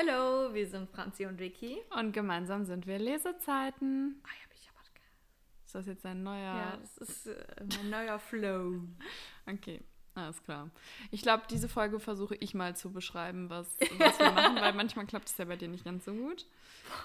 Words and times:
Hallo, 0.00 0.54
wir 0.54 0.66
sind 0.66 0.88
Franzi 0.88 1.26
und 1.26 1.38
Vicky. 1.38 1.78
Und 1.98 2.12
gemeinsam 2.12 2.64
sind 2.64 2.86
wir 2.86 2.98
Lesezeiten. 2.98 4.22
Ah, 4.22 4.28
ja, 4.28 4.48
bin 4.48 4.58
ich 4.58 5.66
Ist 5.66 5.74
das 5.74 5.86
jetzt 5.86 6.06
ein 6.06 6.22
neuer. 6.22 6.54
Ja, 6.54 6.78
das 6.80 6.96
ist 6.96 7.26
äh, 7.26 7.44
mein 7.76 7.90
neuer 7.90 8.18
Flow. 8.18 8.80
Okay, 9.46 9.82
alles 10.14 10.42
klar. 10.42 10.70
Ich 11.10 11.22
glaube, 11.22 11.42
diese 11.50 11.68
Folge 11.68 11.98
versuche 11.98 12.36
ich 12.36 12.54
mal 12.54 12.76
zu 12.76 12.92
beschreiben, 12.92 13.50
was, 13.50 13.66
was 13.98 14.18
wir 14.18 14.30
machen, 14.30 14.56
weil 14.56 14.72
manchmal 14.74 15.06
klappt 15.06 15.28
es 15.28 15.36
ja 15.36 15.44
bei 15.44 15.56
dir 15.56 15.68
nicht 15.68 15.84
ganz 15.84 16.04
so 16.04 16.14
gut. 16.14 16.46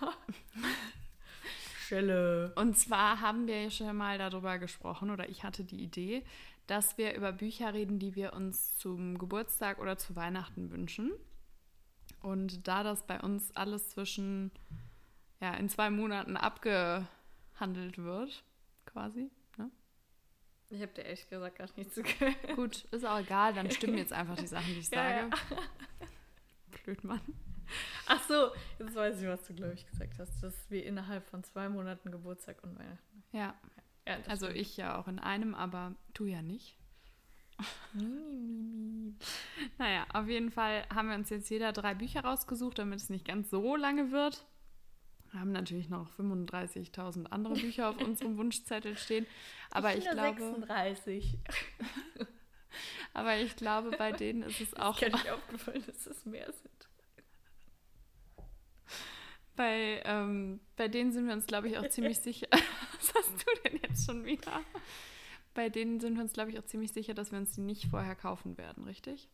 Schelle. 1.87 2.53
Und 2.55 2.77
zwar 2.77 3.19
haben 3.19 3.47
wir 3.47 3.63
ja 3.63 3.71
schon 3.71 3.95
mal 3.95 4.17
darüber 4.17 4.57
gesprochen, 4.59 5.09
oder 5.09 5.27
ich 5.27 5.43
hatte 5.43 5.63
die 5.63 5.81
Idee, 5.81 6.23
dass 6.67 6.97
wir 6.97 7.15
über 7.15 7.31
Bücher 7.31 7.73
reden, 7.73 7.99
die 7.99 8.15
wir 8.15 8.33
uns 8.33 8.77
zum 8.77 9.17
Geburtstag 9.17 9.79
oder 9.79 9.97
zu 9.97 10.15
Weihnachten 10.15 10.71
wünschen. 10.71 11.11
Und 12.25 12.67
da 12.67 12.81
das 12.81 13.05
bei 13.05 13.19
uns 13.21 13.55
alles 13.55 13.89
zwischen, 13.91 14.49
ja, 15.39 15.53
in 15.53 15.69
zwei 15.69 15.91
Monaten 15.91 16.37
abgehandelt 16.37 17.99
wird, 17.99 18.43
quasi, 18.87 19.29
ne? 19.57 19.69
Ich 20.71 20.81
habe 20.81 20.91
dir 20.93 21.03
ehrlich 21.03 21.29
gesagt 21.29 21.57
gar 21.59 21.69
nicht 21.75 21.93
zugehört. 21.93 22.35
Gut, 22.55 22.85
ist 22.85 23.05
auch 23.05 23.19
egal, 23.19 23.53
dann 23.53 23.69
stimmen 23.69 23.99
jetzt 23.99 24.11
einfach 24.11 24.37
die 24.37 24.47
Sachen, 24.47 24.73
die 24.73 24.79
ich 24.79 24.89
sage. 24.89 25.29
ja. 25.29 25.57
Blöd, 26.83 27.03
Mann. 27.03 27.21
Ach 28.07 28.23
so, 28.27 28.49
jetzt 28.79 28.95
weiß 28.95 29.21
ich, 29.21 29.27
was 29.27 29.43
du, 29.45 29.53
glaube 29.53 29.73
ich, 29.73 29.85
gesagt 29.85 30.17
hast, 30.17 30.41
dass 30.41 30.67
wir 30.71 30.83
innerhalb 30.83 31.27
von 31.27 31.43
zwei 31.43 31.69
Monaten 31.69 32.09
Geburtstag 32.11 32.63
und 32.63 32.75
Weihnachten. 32.79 33.23
Ja, 33.33 33.53
Ja, 34.07 34.17
das 34.17 34.27
also 34.29 34.45
stimmt. 34.47 34.61
ich 34.61 34.77
ja 34.77 34.97
auch 34.99 35.07
in 35.07 35.19
einem, 35.19 35.53
aber 35.53 35.93
du 36.15 36.25
ja 36.25 36.41
nicht. 36.41 36.75
Naja, 39.77 40.05
auf 40.13 40.27
jeden 40.27 40.51
Fall 40.51 40.85
haben 40.93 41.09
wir 41.09 41.15
uns 41.15 41.29
jetzt 41.29 41.49
jeder 41.49 41.71
drei 41.71 41.93
Bücher 41.93 42.21
rausgesucht, 42.21 42.79
damit 42.79 42.99
es 42.99 43.09
nicht 43.09 43.25
ganz 43.25 43.49
so 43.49 43.75
lange 43.75 44.11
wird. 44.11 44.45
Wir 45.31 45.41
haben 45.41 45.51
natürlich 45.51 45.89
noch 45.89 46.09
35.000 46.17 47.25
andere 47.27 47.55
Bücher 47.55 47.89
auf 47.89 47.97
unserem 48.01 48.37
Wunschzettel 48.37 48.97
stehen. 48.97 49.25
Aber 49.71 49.95
ich, 49.95 50.05
bin 50.05 50.13
glaube, 50.13 50.39
36. 50.39 51.37
aber 53.13 53.35
ich 53.37 53.55
glaube, 53.55 53.91
bei 53.97 54.11
denen 54.13 54.43
ist 54.43 54.61
es 54.61 54.73
auch 54.75 54.95
Auch 54.95 55.01
ist 55.01 55.11
gar 55.11 55.17
nicht 55.17 55.29
aufgefallen, 55.31 55.83
dass 55.85 56.07
es 56.07 56.25
mehr 56.25 56.51
sind. 56.51 56.89
bei, 59.57 60.01
ähm, 60.05 60.61
bei 60.77 60.87
denen 60.87 61.11
sind 61.11 61.27
wir 61.27 61.33
uns, 61.33 61.47
glaube 61.47 61.67
ich, 61.67 61.77
auch 61.77 61.87
ziemlich 61.89 62.19
sicher. 62.19 62.47
Was 62.51 63.13
hast 63.13 63.31
du 63.31 63.69
denn 63.69 63.79
jetzt 63.81 64.05
schon 64.05 64.23
wieder? 64.23 64.61
Bei 65.55 65.69
denen 65.69 65.99
sind 65.99 66.15
wir 66.15 66.21
uns, 66.21 66.33
glaube 66.33 66.51
ich, 66.51 66.59
auch 66.59 66.65
ziemlich 66.65 66.91
sicher, 66.93 67.15
dass 67.15 67.31
wir 67.31 67.39
uns 67.39 67.53
die 67.53 67.61
nicht 67.61 67.87
vorher 67.87 68.13
kaufen 68.15 68.57
werden, 68.59 68.83
richtig? 68.83 69.27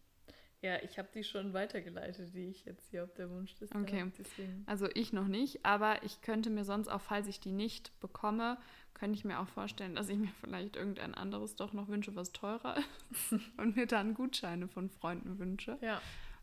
Ja, 0.61 0.75
ich 0.83 0.99
habe 0.99 1.09
die 1.11 1.23
schon 1.23 1.53
weitergeleitet, 1.53 2.35
die 2.35 2.49
ich 2.49 2.65
jetzt 2.65 2.87
hier 2.91 3.03
auf 3.03 3.13
der 3.15 3.31
Wunschliste 3.31 3.75
Okay. 3.75 4.01
habe. 4.01 4.11
Deswegen. 4.19 4.63
Also 4.67 4.87
ich 4.93 5.11
noch 5.11 5.27
nicht, 5.27 5.65
aber 5.65 6.03
ich 6.03 6.21
könnte 6.21 6.51
mir 6.51 6.63
sonst 6.63 6.87
auch, 6.87 7.01
falls 7.01 7.25
ich 7.25 7.39
die 7.39 7.51
nicht 7.51 7.99
bekomme, 7.99 8.59
könnte 8.93 9.17
ich 9.17 9.25
mir 9.25 9.39
auch 9.39 9.47
vorstellen, 9.47 9.95
dass 9.95 10.07
ich 10.09 10.19
mir 10.19 10.31
vielleicht 10.39 10.75
irgendein 10.75 11.15
anderes 11.15 11.55
doch 11.55 11.73
noch 11.73 11.87
wünsche, 11.87 12.15
was 12.15 12.31
teurer 12.31 12.77
ist 13.09 13.31
und 13.57 13.75
mir 13.75 13.87
dann 13.87 14.13
Gutscheine 14.13 14.67
von 14.67 14.91
Freunden 14.91 15.39
wünsche 15.39 15.79
Ja. 15.81 15.99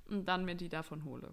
und 0.07 0.27
dann 0.27 0.45
mir 0.45 0.57
die 0.57 0.69
davon 0.69 1.05
hole. 1.05 1.33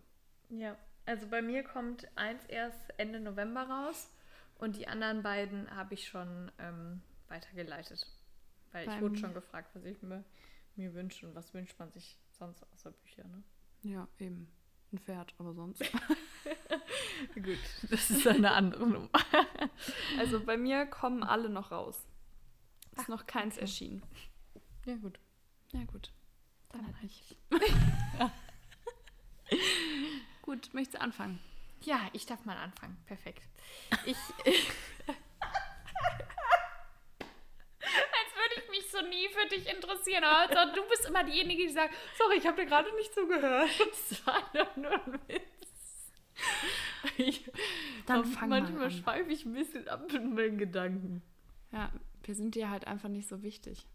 Ja, 0.49 0.77
also 1.07 1.25
bei 1.27 1.41
mir 1.41 1.63
kommt 1.63 2.07
eins 2.15 2.45
erst 2.45 2.93
Ende 2.97 3.19
November 3.19 3.63
raus 3.63 4.11
und 4.59 4.75
die 4.77 4.87
anderen 4.87 5.23
beiden 5.23 5.75
habe 5.75 5.95
ich 5.95 6.07
schon 6.07 6.51
ähm, 6.59 7.01
weitergeleitet. 7.29 8.05
Weil 8.75 8.89
ich 8.89 9.01
wurde 9.01 9.17
schon 9.17 9.33
gefragt, 9.33 9.69
was 9.73 9.85
ich 9.85 10.01
mir, 10.01 10.25
mir 10.75 10.93
wünsche 10.93 11.25
und 11.25 11.33
was 11.33 11.53
wünscht 11.53 11.79
man 11.79 11.91
sich 11.91 12.19
sonst 12.31 12.61
außer 12.73 12.91
Bücher. 12.91 13.23
Ne? 13.23 13.43
Ja, 13.83 14.07
eben. 14.19 14.51
Ein 14.91 14.99
Pferd, 14.99 15.33
aber 15.37 15.53
sonst. 15.53 15.81
Gut, 17.35 17.57
das 17.89 18.11
ist 18.11 18.27
eine 18.27 18.51
andere 18.51 18.85
Nummer. 18.85 19.09
Also 20.19 20.43
bei 20.43 20.57
mir 20.57 20.85
kommen 20.85 21.23
alle 21.23 21.49
noch 21.49 21.71
raus. 21.71 22.05
Ist 22.97 23.09
noch 23.09 23.25
keins 23.25 23.55
okay. 23.55 23.61
erschienen. 23.61 24.03
Ja, 24.85 24.95
gut. 24.95 25.19
Ja, 25.71 25.83
gut. 25.85 26.11
Dann 26.69 26.85
halt 26.85 27.03
nicht. 27.03 27.37
gut, 30.41 30.73
möchtest 30.73 30.95
du 30.95 31.01
anfangen? 31.01 31.39
Ja, 31.81 31.99
ich 32.13 32.25
darf 32.25 32.45
mal 32.45 32.57
anfangen. 32.57 32.97
Perfekt. 33.05 33.47
Ich, 34.05 34.17
Als 37.85 38.31
würde 38.35 38.55
ich 38.57 38.69
mich 38.69 38.84
so 38.95 39.07
nie 39.07 39.27
für 39.29 39.47
dich 39.47 39.67
interessieren. 39.71 40.23
Also, 40.23 40.73
du 40.73 40.87
bist 40.89 41.05
immer 41.07 41.23
diejenige, 41.23 41.67
die 41.67 41.73
sagt, 41.73 41.93
sorry, 42.17 42.37
ich 42.37 42.47
habe 42.47 42.61
dir 42.61 42.67
gerade 42.67 42.93
nicht 42.95 43.13
zugehört. 43.13 43.69
das 43.79 44.25
war 44.25 44.41
doch 44.53 44.75
nur 44.75 44.91
ein 44.91 45.19
Witz. 45.27 46.11
Ich, 47.17 47.49
Dann 48.05 48.25
fang 48.25 48.49
mal 48.49 48.61
manchmal 48.61 48.85
an. 48.85 48.91
schweife 48.91 49.31
ich 49.31 49.45
ein 49.45 49.53
bisschen 49.53 49.87
ab 49.87 50.11
mit 50.11 50.23
meinen 50.33 50.57
Gedanken. 50.57 51.21
Ja, 51.71 51.91
wir 52.23 52.35
sind 52.35 52.55
dir 52.55 52.69
halt 52.69 52.87
einfach 52.87 53.09
nicht 53.09 53.27
so 53.27 53.41
wichtig. 53.43 53.85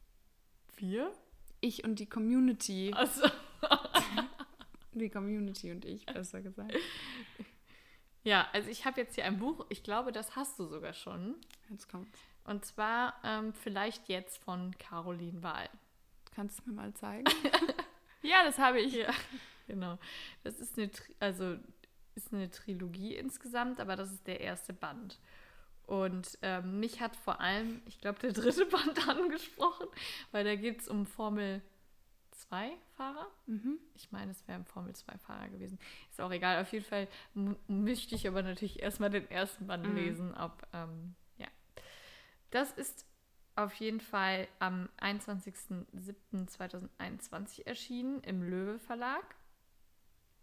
Wir? 0.77 1.13
Ich 1.61 1.85
und 1.85 1.99
die 1.99 2.09
Community. 2.09 2.93
Also, 2.95 3.29
Die 4.93 5.11
Community 5.11 5.71
und 5.71 5.85
ich, 5.85 6.05
besser 6.07 6.41
gesagt. 6.41 6.75
ja, 8.25 8.49
also 8.53 8.69
ich 8.71 8.85
habe 8.85 9.01
jetzt 9.01 9.15
hier 9.15 9.25
ein 9.25 9.39
Buch, 9.39 9.67
ich 9.69 9.83
glaube, 9.83 10.11
das 10.13 10.35
hast 10.35 10.59
du 10.59 10.67
sogar 10.67 10.93
schon. 10.95 11.37
Jetzt 11.69 11.89
kommt's. 11.89 12.19
Und 12.51 12.65
zwar 12.65 13.15
ähm, 13.23 13.53
vielleicht 13.55 14.09
jetzt 14.09 14.43
von 14.43 14.77
Caroline 14.77 15.41
Wahl. 15.41 15.69
Kannst 16.35 16.59
du 16.59 16.63
es 16.63 16.67
mir 16.67 16.73
mal 16.73 16.93
zeigen? 16.95 17.23
ja, 18.23 18.43
das 18.43 18.59
habe 18.59 18.81
ich. 18.81 18.93
Ja, 18.93 19.15
genau. 19.69 19.99
Das 20.43 20.59
ist 20.59 20.77
eine, 20.77 20.91
also 21.21 21.57
ist 22.17 22.35
eine 22.35 22.51
Trilogie 22.51 23.15
insgesamt, 23.15 23.79
aber 23.79 23.95
das 23.95 24.11
ist 24.11 24.27
der 24.27 24.41
erste 24.41 24.73
Band. 24.73 25.21
Und 25.87 26.39
ähm, 26.43 26.81
mich 26.81 27.01
hat 27.01 27.15
vor 27.15 27.41
allem, 27.41 27.83
ich 27.87 28.01
glaube, 28.01 28.19
der 28.19 28.33
dritte 28.33 28.67
Band 28.67 29.09
angesprochen, 29.09 29.87
weil 30.33 30.43
da 30.43 30.57
geht 30.57 30.81
es 30.81 30.89
um 30.89 31.07
Formel 31.07 31.63
2-Fahrer. 32.51 33.29
Mhm. 33.47 33.79
Ich 33.95 34.11
meine, 34.11 34.33
es 34.33 34.49
wäre 34.49 34.59
ein 34.59 34.65
Formel 34.65 34.93
2-Fahrer 34.93 35.51
gewesen. 35.51 35.79
Ist 36.11 36.21
auch 36.21 36.33
egal. 36.33 36.61
Auf 36.61 36.73
jeden 36.73 36.85
Fall 36.85 37.07
möchte 37.69 38.17
ich 38.17 38.27
aber 38.27 38.43
natürlich 38.43 38.81
erstmal 38.83 39.11
den 39.11 39.31
ersten 39.31 39.69
Band 39.69 39.87
Mhm. 39.87 39.95
lesen. 39.95 40.35
Ob, 40.35 40.67
ähm. 40.73 41.15
Das 42.51 42.73
ist 42.73 43.05
auf 43.57 43.75
jeden 43.75 44.01
Fall 44.01 44.49
am 44.59 44.89
21.07.2021 45.01 47.67
erschienen 47.67 48.21
im 48.23 48.43
Löwe 48.43 48.79
Verlag 48.79 49.35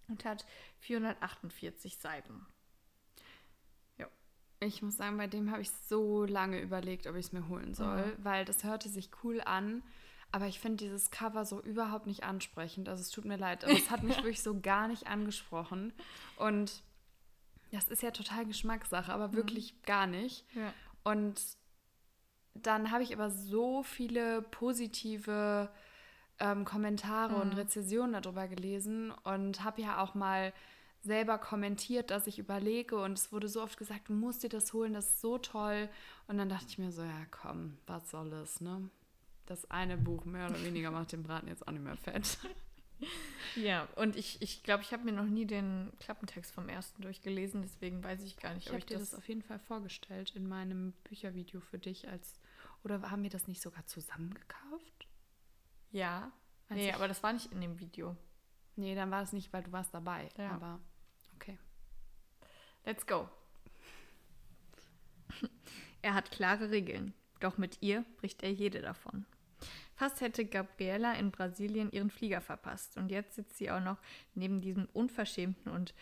und 0.07 0.25
hat 0.25 0.45
448 0.79 1.97
Seiten. 1.97 2.45
Ich 4.59 4.81
muss 4.81 4.97
sagen, 4.97 5.17
bei 5.17 5.27
dem 5.27 5.51
habe 5.51 5.61
ich 5.61 5.69
so 5.69 6.25
lange 6.25 6.59
überlegt, 6.59 7.05
ob 7.05 7.13
ich 7.15 7.27
es 7.27 7.31
mir 7.31 7.47
holen 7.47 7.75
soll, 7.75 7.99
Ja. 7.99 8.11
weil 8.23 8.43
das 8.43 8.63
hörte 8.63 8.89
sich 8.89 9.11
cool 9.23 9.39
an. 9.41 9.83
Aber 10.31 10.47
ich 10.47 10.59
finde 10.59 10.83
dieses 10.83 11.11
Cover 11.11 11.45
so 11.45 11.61
überhaupt 11.61 12.07
nicht 12.07 12.23
ansprechend. 12.23 12.89
Also 12.89 13.01
es 13.01 13.11
tut 13.11 13.25
mir 13.25 13.37
leid, 13.37 13.63
aber 13.63 13.73
es 13.73 13.91
hat 13.91 14.01
mich 14.01 14.17
wirklich 14.17 14.41
so 14.41 14.59
gar 14.59 14.87
nicht 14.87 15.05
angesprochen. 15.05 15.93
Und 16.37 16.81
das 17.71 17.87
ist 17.87 18.01
ja 18.01 18.09
total 18.09 18.47
Geschmackssache, 18.47 19.13
aber 19.13 19.31
wirklich 19.33 19.79
gar 19.83 20.07
nicht. 20.07 20.43
Ja. 20.55 20.73
Und 21.03 21.39
dann 22.63 22.91
habe 22.91 23.03
ich 23.03 23.13
aber 23.13 23.29
so 23.31 23.83
viele 23.83 24.41
positive 24.41 25.69
ähm, 26.39 26.65
Kommentare 26.65 27.35
und 27.37 27.53
Mhm. 27.53 27.57
Rezensionen 27.57 28.21
darüber 28.21 28.47
gelesen 28.47 29.11
und 29.23 29.63
habe 29.63 29.81
ja 29.81 30.01
auch 30.01 30.15
mal 30.15 30.53
selber 31.03 31.37
kommentiert, 31.37 32.11
dass 32.11 32.27
ich 32.27 32.39
überlege 32.39 32.97
und 33.01 33.13
es 33.17 33.31
wurde 33.31 33.47
so 33.47 33.61
oft 33.63 33.77
gesagt, 33.77 34.09
du 34.09 34.13
musst 34.13 34.43
dir 34.43 34.49
das 34.49 34.73
holen, 34.73 34.93
das 34.93 35.07
ist 35.07 35.21
so 35.21 35.37
toll. 35.37 35.89
Und 36.27 36.37
dann 36.37 36.49
dachte 36.49 36.67
ich 36.69 36.77
mir 36.77 36.91
so, 36.91 37.03
ja 37.03 37.25
komm, 37.31 37.77
was 37.87 38.09
soll 38.11 38.33
es, 38.33 38.61
ne? 38.61 38.89
Das 39.45 39.69
eine 39.71 39.97
Buch 39.97 40.25
mehr 40.25 40.47
oder 40.47 40.61
weniger 40.63 40.91
macht 40.91 41.11
den 41.13 41.23
Braten 41.23 41.47
jetzt 41.47 41.67
auch 41.67 41.71
nicht 41.71 41.83
mehr 41.83 41.97
fett. 41.97 42.37
Ja, 43.55 43.87
und 43.95 44.15
ich 44.15 44.33
glaube, 44.33 44.43
ich, 44.45 44.63
glaub, 44.63 44.81
ich 44.81 44.93
habe 44.93 45.03
mir 45.03 45.11
noch 45.13 45.25
nie 45.25 45.45
den 45.45 45.91
Klappentext 45.99 46.51
vom 46.53 46.69
ersten 46.69 47.01
durchgelesen, 47.01 47.61
deswegen 47.63 48.03
weiß 48.03 48.21
ich 48.23 48.37
gar 48.37 48.53
nicht, 48.53 48.67
Ich 48.67 48.69
ob 48.69 48.73
habe 48.73 48.79
ich 48.79 48.85
dir 48.85 48.97
das. 48.97 49.09
das 49.09 49.15
auf 49.15 49.27
jeden 49.27 49.41
Fall 49.41 49.59
vorgestellt 49.59 50.33
in 50.35 50.47
meinem 50.47 50.93
Büchervideo 51.05 51.59
für 51.59 51.79
dich 51.79 52.07
als, 52.07 52.39
oder 52.83 53.09
haben 53.11 53.23
wir 53.23 53.29
das 53.29 53.47
nicht 53.47 53.61
sogar 53.61 53.85
zusammen 53.87 54.33
gekauft? 54.33 55.07
ja. 55.91 56.31
Als 56.69 56.77
Nee, 56.79 56.89
ich- 56.89 56.95
aber 56.95 57.07
das 57.07 57.23
war 57.23 57.31
nicht 57.31 57.51
in 57.53 57.61
dem 57.61 57.79
Video. 57.79 58.17
Nee, 58.75 58.93
dann 58.93 59.09
war 59.09 59.23
es 59.23 59.31
nicht, 59.31 59.53
weil 59.53 59.63
du 59.63 59.71
warst 59.71 59.93
dabei. 59.93 60.27
Ja. 60.37 60.51
Aber 60.51 60.79
okay. 61.35 61.57
Let's 62.83 63.07
go. 63.07 63.29
Er 66.01 66.13
hat 66.13 66.31
klare 66.31 66.71
Regeln, 66.71 67.13
doch 67.39 67.57
mit 67.57 67.81
ihr 67.81 68.05
bricht 68.17 68.43
er 68.43 68.51
jede 68.51 68.81
davon. 68.81 69.25
Fast 69.95 70.21
hätte 70.21 70.45
Gabriela 70.45 71.13
in 71.13 71.31
Brasilien 71.31 71.91
ihren 71.91 72.11
Flieger 72.11 72.39
verpasst 72.41 72.97
und 72.97 73.09
jetzt 73.09 73.35
sitzt 73.35 73.57
sie 73.57 73.71
auch 73.71 73.79
noch 73.81 73.97
neben 74.35 74.61
diesem 74.61 74.85
unverschämten 74.93 75.71
und 75.71 75.93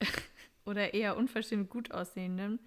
oder 0.64 0.94
eher 0.94 1.16
unverschämt 1.16 1.68
gut 1.70 1.90
aussehenden 1.90 2.60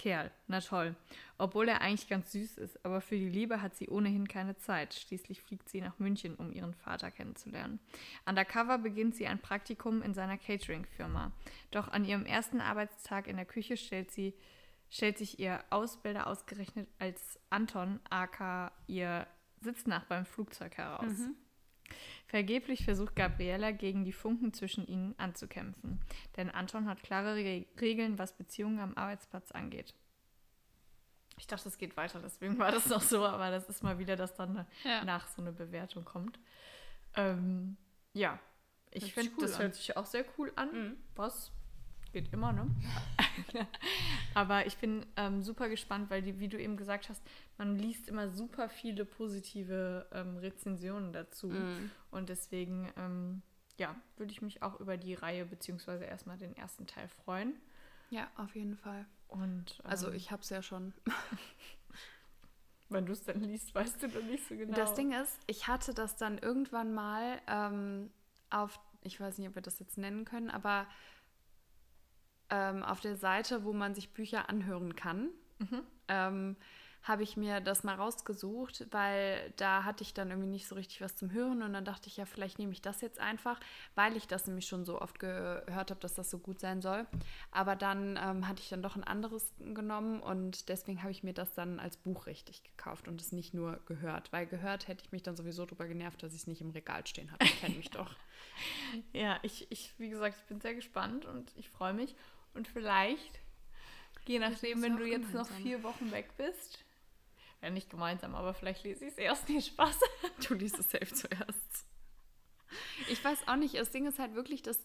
Kerl, 0.00 0.30
na 0.46 0.60
toll. 0.60 0.96
Obwohl 1.36 1.68
er 1.68 1.82
eigentlich 1.82 2.08
ganz 2.08 2.32
süß 2.32 2.56
ist, 2.56 2.82
aber 2.86 3.02
für 3.02 3.16
die 3.16 3.28
Liebe 3.28 3.60
hat 3.60 3.76
sie 3.76 3.90
ohnehin 3.90 4.26
keine 4.26 4.56
Zeit. 4.56 4.94
Schließlich 4.94 5.42
fliegt 5.42 5.68
sie 5.68 5.82
nach 5.82 5.98
München, 5.98 6.36
um 6.36 6.50
ihren 6.52 6.72
Vater 6.72 7.10
kennenzulernen. 7.10 7.80
Undercover 8.24 8.78
beginnt 8.78 9.14
sie 9.14 9.26
ein 9.26 9.40
Praktikum 9.40 10.00
in 10.00 10.14
seiner 10.14 10.38
Catering-Firma. 10.38 11.32
Doch 11.70 11.88
an 11.88 12.06
ihrem 12.06 12.24
ersten 12.24 12.62
Arbeitstag 12.62 13.26
in 13.26 13.36
der 13.36 13.44
Küche 13.44 13.76
stellt 13.76 14.10
sie 14.10 14.34
stellt 14.88 15.18
sich 15.18 15.38
ihr 15.38 15.62
Ausbilder 15.68 16.26
ausgerechnet 16.26 16.88
als 16.98 17.38
Anton, 17.50 18.00
aka 18.08 18.72
ihr 18.86 19.26
Sitznachbar 19.60 20.20
im 20.20 20.24
Flugzeug 20.24 20.78
heraus. 20.78 21.18
Mhm. 21.18 21.36
Vergeblich 22.26 22.84
versucht 22.84 23.16
Gabriella 23.16 23.70
gegen 23.72 24.04
die 24.04 24.12
Funken 24.12 24.52
zwischen 24.52 24.86
ihnen 24.86 25.14
anzukämpfen, 25.18 26.00
denn 26.36 26.50
Anton 26.50 26.88
hat 26.88 27.02
klare 27.02 27.34
Re 27.34 27.66
Regeln, 27.80 28.18
was 28.18 28.36
Beziehungen 28.36 28.78
am 28.78 28.94
Arbeitsplatz 28.94 29.52
angeht. 29.52 29.94
Ich 31.38 31.46
dachte, 31.46 31.68
es 31.68 31.78
geht 31.78 31.96
weiter, 31.96 32.20
deswegen 32.20 32.58
war 32.58 32.70
das 32.70 32.86
noch 32.86 33.00
so, 33.00 33.24
aber 33.24 33.50
das 33.50 33.68
ist 33.68 33.82
mal 33.82 33.98
wieder, 33.98 34.16
dass 34.16 34.34
dann 34.34 34.66
ja. 34.84 35.04
nach 35.04 35.26
so 35.26 35.40
eine 35.40 35.52
Bewertung 35.52 36.04
kommt. 36.04 36.38
Ähm, 37.14 37.76
ja, 38.12 38.38
ich 38.90 39.14
finde, 39.14 39.32
cool 39.36 39.42
das 39.42 39.54
an. 39.54 39.62
hört 39.62 39.74
sich 39.74 39.96
auch 39.96 40.06
sehr 40.06 40.24
cool 40.36 40.52
an. 40.56 40.72
Mhm. 40.72 40.96
Was 41.14 41.52
geht 42.12 42.32
immer, 42.32 42.52
ne? 42.52 42.68
Aber 44.34 44.66
ich 44.66 44.76
bin 44.78 45.06
ähm, 45.16 45.42
super 45.42 45.68
gespannt, 45.68 46.10
weil, 46.10 46.22
die, 46.22 46.38
wie 46.38 46.48
du 46.48 46.60
eben 46.60 46.76
gesagt 46.76 47.08
hast, 47.08 47.22
man 47.58 47.76
liest 47.76 48.08
immer 48.08 48.28
super 48.28 48.68
viele 48.68 49.04
positive 49.04 50.06
ähm, 50.12 50.36
Rezensionen 50.38 51.12
dazu. 51.12 51.48
Mm. 51.48 51.90
Und 52.10 52.28
deswegen, 52.28 52.92
ähm, 52.96 53.42
ja, 53.76 53.94
würde 54.16 54.32
ich 54.32 54.42
mich 54.42 54.62
auch 54.62 54.78
über 54.80 54.96
die 54.96 55.14
Reihe 55.14 55.44
beziehungsweise 55.44 56.04
erstmal 56.04 56.38
den 56.38 56.56
ersten 56.56 56.86
Teil 56.86 57.08
freuen. 57.08 57.54
Ja, 58.10 58.28
auf 58.36 58.54
jeden 58.54 58.76
Fall. 58.76 59.06
Und, 59.28 59.80
also 59.84 60.08
ähm, 60.08 60.14
ich 60.14 60.30
habe 60.30 60.42
es 60.42 60.50
ja 60.50 60.62
schon. 60.62 60.92
Wenn 62.88 63.06
du 63.06 63.12
es 63.12 63.22
dann 63.22 63.40
liest, 63.40 63.72
weißt 63.72 64.02
du 64.02 64.08
noch 64.08 64.24
nicht 64.24 64.48
so 64.48 64.56
genau. 64.56 64.74
Das 64.74 64.94
Ding 64.94 65.12
ist, 65.12 65.38
ich 65.46 65.68
hatte 65.68 65.94
das 65.94 66.16
dann 66.16 66.38
irgendwann 66.38 66.92
mal 66.92 67.40
ähm, 67.46 68.10
auf, 68.50 68.80
ich 69.02 69.20
weiß 69.20 69.38
nicht, 69.38 69.48
ob 69.48 69.54
wir 69.54 69.62
das 69.62 69.78
jetzt 69.78 69.96
nennen 69.96 70.24
können, 70.24 70.50
aber 70.50 70.88
ähm, 72.50 72.82
auf 72.82 73.00
der 73.00 73.16
Seite, 73.16 73.64
wo 73.64 73.72
man 73.72 73.94
sich 73.94 74.12
Bücher 74.12 74.48
anhören 74.48 74.96
kann, 74.96 75.30
mhm. 75.58 75.82
ähm, 76.08 76.56
habe 77.02 77.22
ich 77.22 77.36
mir 77.36 77.60
das 77.60 77.82
mal 77.82 77.94
rausgesucht, 77.94 78.86
weil 78.90 79.52
da 79.56 79.84
hatte 79.84 80.02
ich 80.02 80.12
dann 80.12 80.30
irgendwie 80.30 80.50
nicht 80.50 80.68
so 80.68 80.74
richtig 80.74 81.00
was 81.00 81.16
zum 81.16 81.32
Hören 81.32 81.62
und 81.62 81.72
dann 81.72 81.84
dachte 81.84 82.08
ich, 82.08 82.18
ja, 82.18 82.26
vielleicht 82.26 82.58
nehme 82.58 82.72
ich 82.72 82.82
das 82.82 83.00
jetzt 83.00 83.18
einfach, 83.18 83.58
weil 83.94 84.16
ich 84.16 84.28
das 84.28 84.46
nämlich 84.46 84.66
schon 84.66 84.84
so 84.84 85.00
oft 85.00 85.18
gehört 85.18 85.90
habe, 85.90 86.00
dass 86.00 86.14
das 86.14 86.30
so 86.30 86.38
gut 86.38 86.60
sein 86.60 86.82
soll. 86.82 87.06
Aber 87.52 87.74
dann 87.74 88.18
ähm, 88.22 88.46
hatte 88.46 88.60
ich 88.60 88.68
dann 88.68 88.82
doch 88.82 88.96
ein 88.96 89.04
anderes 89.04 89.52
genommen 89.58 90.20
und 90.20 90.68
deswegen 90.68 91.02
habe 91.02 91.10
ich 91.10 91.22
mir 91.22 91.32
das 91.32 91.54
dann 91.54 91.80
als 91.80 91.96
Buch 91.96 92.26
richtig 92.26 92.62
gekauft 92.64 93.08
und 93.08 93.20
es 93.20 93.32
nicht 93.32 93.54
nur 93.54 93.80
gehört, 93.86 94.30
weil 94.32 94.46
gehört 94.46 94.86
hätte 94.86 95.02
ich 95.04 95.12
mich 95.12 95.22
dann 95.22 95.36
sowieso 95.36 95.64
darüber 95.64 95.86
genervt, 95.86 96.22
dass 96.22 96.34
ich 96.34 96.40
es 96.40 96.46
nicht 96.46 96.60
im 96.60 96.70
Regal 96.70 97.06
stehen 97.06 97.32
habe. 97.32 97.44
Ich 97.44 97.60
kenne 97.60 97.76
mich 97.76 97.90
doch. 97.90 98.14
Ja, 99.12 99.38
ich, 99.42 99.70
ich, 99.70 99.94
wie 99.96 100.10
gesagt, 100.10 100.36
ich 100.38 100.44
bin 100.44 100.60
sehr 100.60 100.74
gespannt 100.74 101.24
und 101.24 101.50
ich 101.56 101.70
freue 101.70 101.94
mich. 101.94 102.14
Und 102.54 102.68
vielleicht, 102.68 103.40
je 104.26 104.38
nachdem, 104.38 104.82
wenn 104.82 104.96
du 104.96 105.04
jetzt 105.04 105.30
gemeinsam. 105.30 105.56
noch 105.56 105.62
vier 105.62 105.82
Wochen 105.82 106.10
weg 106.10 106.36
bist, 106.36 106.84
ja 107.62 107.70
nicht 107.70 107.90
gemeinsam, 107.90 108.34
aber 108.34 108.54
vielleicht 108.54 108.84
lese 108.84 109.04
ich 109.04 109.12
es 109.12 109.18
erst 109.18 109.48
nicht 109.48 109.68
Spaß. 109.68 109.98
du 110.48 110.54
liest 110.54 110.78
es 110.78 110.90
safe 110.90 111.12
zuerst. 111.12 111.86
Ich 113.08 113.22
weiß 113.22 113.48
auch 113.48 113.56
nicht, 113.56 113.74
das 113.74 113.90
Ding 113.90 114.06
ist 114.06 114.18
halt 114.18 114.34
wirklich, 114.34 114.62
dass, 114.62 114.84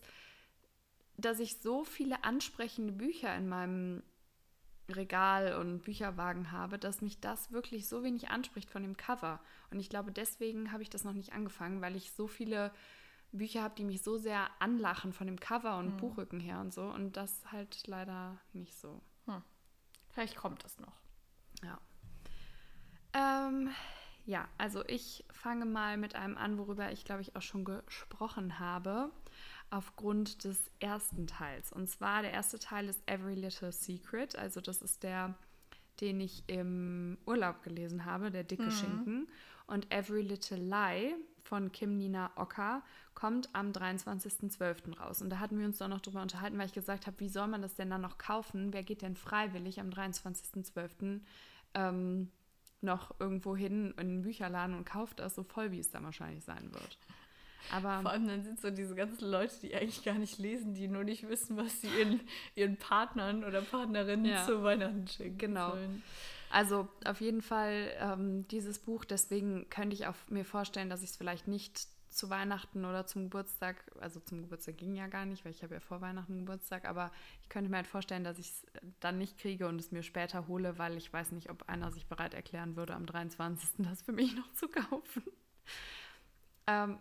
dass 1.18 1.40
ich 1.40 1.62
so 1.62 1.84
viele 1.84 2.24
ansprechende 2.24 2.92
Bücher 2.92 3.36
in 3.36 3.48
meinem 3.48 4.04
Regal 4.90 5.56
und 5.56 5.82
Bücherwagen 5.82 6.52
habe, 6.52 6.78
dass 6.78 7.02
mich 7.02 7.20
das 7.20 7.52
wirklich 7.52 7.88
so 7.88 8.04
wenig 8.04 8.30
anspricht 8.30 8.70
von 8.70 8.84
dem 8.84 8.98
Cover. 8.98 9.40
Und 9.72 9.80
ich 9.80 9.90
glaube, 9.90 10.12
deswegen 10.12 10.72
habe 10.72 10.84
ich 10.84 10.90
das 10.90 11.04
noch 11.04 11.14
nicht 11.14 11.34
angefangen, 11.34 11.82
weil 11.82 11.96
ich 11.96 12.12
so 12.12 12.28
viele 12.28 12.72
Bücher 13.31 13.63
habe, 13.63 13.75
die 13.75 13.83
mich 13.83 14.01
so 14.01 14.18
sehr 14.18 14.50
anlachen 14.60 15.13
von 15.13 15.27
dem 15.27 15.39
Cover 15.39 15.77
und 15.77 15.92
hm. 15.92 15.98
Buchrücken 15.98 16.39
her 16.39 16.60
und 16.60 16.74
so. 16.74 16.83
Und 16.83 17.18
das 17.18 17.51
halt 17.51 17.88
leider 17.88 18.38
nicht 18.54 18.77
so. 18.77 19.01
Hm. 19.25 19.42
Vielleicht 20.10 20.36
kommt 20.36 20.63
das 20.63 20.80
noch. 20.80 20.94
Ja. 21.63 21.80
Ähm, 23.13 23.69
ja, 24.25 24.48
also 24.57 24.83
ich 24.88 25.24
fange 25.31 25.66
mal 25.66 25.98
mit 25.98 26.16
einem 26.16 26.38
an, 26.38 26.57
worüber 26.57 26.92
ich 26.92 27.06
glaube 27.06 27.22
ich 27.22 27.36
auch 27.36 27.42
schon 27.42 27.63
gesprochen 27.63 28.60
habe, 28.60 29.12
aufgrund 29.69 30.44
des 30.44 30.71
ersten 30.80 31.28
Teils. 31.28 31.71
Und 31.71 31.89
zwar 31.89 32.21
der 32.21 32.31
erste 32.31 32.60
Teil 32.60 32.88
ist 32.89 33.01
Every 33.07 33.36
Little 33.36 33.71
Secret. 33.71 34.36
Also 34.36 34.62
das 34.62 34.81
ist 34.81 35.04
der, 35.04 35.36
den 36.01 36.19
ich 36.21 36.44
im 36.48 37.18
Urlaub 37.25 37.63
gelesen 37.63 38.06
habe, 38.06 38.31
der 38.31 38.44
dicke 38.44 38.63
mhm. 38.63 38.71
Schinken. 38.71 39.28
Und 39.68 39.92
Every 39.92 40.21
Little 40.21 40.57
Lie 40.57 41.16
von 41.45 41.71
Kim 41.71 41.97
Nina 41.97 42.31
Ocker 42.36 42.83
kommt 43.13 43.50
am 43.53 43.71
23.12. 43.71 44.97
raus. 44.97 45.21
Und 45.21 45.30
da 45.30 45.39
hatten 45.39 45.57
wir 45.59 45.65
uns 45.65 45.77
doch 45.77 45.88
noch 45.88 46.01
drüber 46.01 46.21
unterhalten, 46.21 46.57
weil 46.57 46.65
ich 46.65 46.74
gesagt 46.74 47.07
habe, 47.07 47.19
wie 47.19 47.30
soll 47.30 47.47
man 47.47 47.62
das 47.62 47.75
denn 47.75 47.89
dann 47.89 48.01
noch 48.01 48.18
kaufen? 48.18 48.74
Wer 48.74 48.83
geht 48.83 49.01
denn 49.01 49.15
freiwillig 49.15 49.80
am 49.80 49.89
23.12. 49.89 51.21
Ähm, 51.75 52.31
noch 52.81 53.19
irgendwo 53.19 53.56
hin 53.56 53.94
in 53.97 54.07
den 54.07 54.21
Bücherladen 54.21 54.75
und 54.75 54.86
kauft 54.86 55.19
das 55.19 55.36
so 55.36 55.44
voll, 55.44 55.71
wie 55.71 55.80
es 55.80 55.92
dann 55.92 56.03
wahrscheinlich 56.03 56.44
sein 56.44 56.74
wird? 56.74 56.97
Aber 57.71 58.01
Vor 58.01 58.12
allem 58.12 58.27
dann 58.27 58.44
sind 58.44 58.59
so 58.62 58.69
diese 58.69 58.95
ganzen 58.95 59.30
Leute, 59.30 59.56
die 59.62 59.75
eigentlich 59.75 60.03
gar 60.03 60.15
nicht 60.15 60.38
lesen, 60.38 60.74
die 60.74 60.88
nur 60.88 61.03
nicht 61.03 61.27
wissen, 61.27 61.57
was 61.57 61.81
sie 61.81 61.88
ihren, 61.88 62.21
ihren 62.56 62.77
Partnern 62.77 63.44
oder 63.44 63.62
Partnerinnen 63.62 64.25
ja. 64.25 64.45
zu 64.45 64.63
Weihnachten 64.63 65.07
schicken 65.07 65.38
genau. 65.38 65.71
sollen. 65.71 66.03
Also 66.56 66.88
auf 67.04 67.19
jeden 67.19 67.42
Fall 67.42 67.92
ähm, 68.00 68.48
dieses 68.48 68.80
Buch, 68.80 69.04
deswegen 69.04 69.69
könnte 69.69 69.94
ich 69.94 70.07
auch 70.07 70.16
mir 70.30 70.46
vorstellen, 70.46 70.90
dass 70.90 71.04
ich 71.04 71.10
es 71.10 71.18
vielleicht 71.18 71.50
nicht 71.50 71.90
zu 72.07 72.30
Weihnachten 72.30 72.86
oder 72.86 73.06
zum 73.06 73.24
Geburtstag, 73.24 73.84
also 74.00 74.22
zum 74.22 74.42
Geburtstag 74.44 74.78
ging 74.78 74.96
ja 74.96 75.07
gar 75.07 75.25
nicht, 75.25 75.44
weil 75.44 75.52
ich 75.52 75.63
habe 75.63 75.74
ja 75.74 75.81
vor 75.81 76.00
Weihnachten 76.00 76.40
Geburtstag, 76.40 76.86
aber 76.86 77.12
ich 77.42 77.50
könnte 77.50 77.69
mir 77.69 77.75
halt 77.75 77.88
vorstellen, 77.88 78.24
dass 78.24 78.40
ich 78.40 78.48
es 78.48 78.66
dann 79.02 79.18
nicht 79.18 79.38
kriege 79.38 79.68
und 79.68 79.81
es 79.81 79.92
mir 79.92 80.02
später 80.02 80.48
hole, 80.48 80.78
weil 80.78 80.96
ich 80.96 81.12
weiß 81.12 81.34
nicht, 81.34 81.50
ob 81.50 81.68
einer 81.68 81.92
sich 81.92 82.07
bereit 82.07 82.34
erklären 82.34 82.78
würde, 82.78 82.94
am 82.94 83.06
23. 83.06 83.72
das 83.80 84.04
für 84.04 84.13
mich 84.13 84.34
noch 84.38 84.50
zu 84.54 84.69
kaufen. 84.69 85.24
Ähm, 86.68 87.00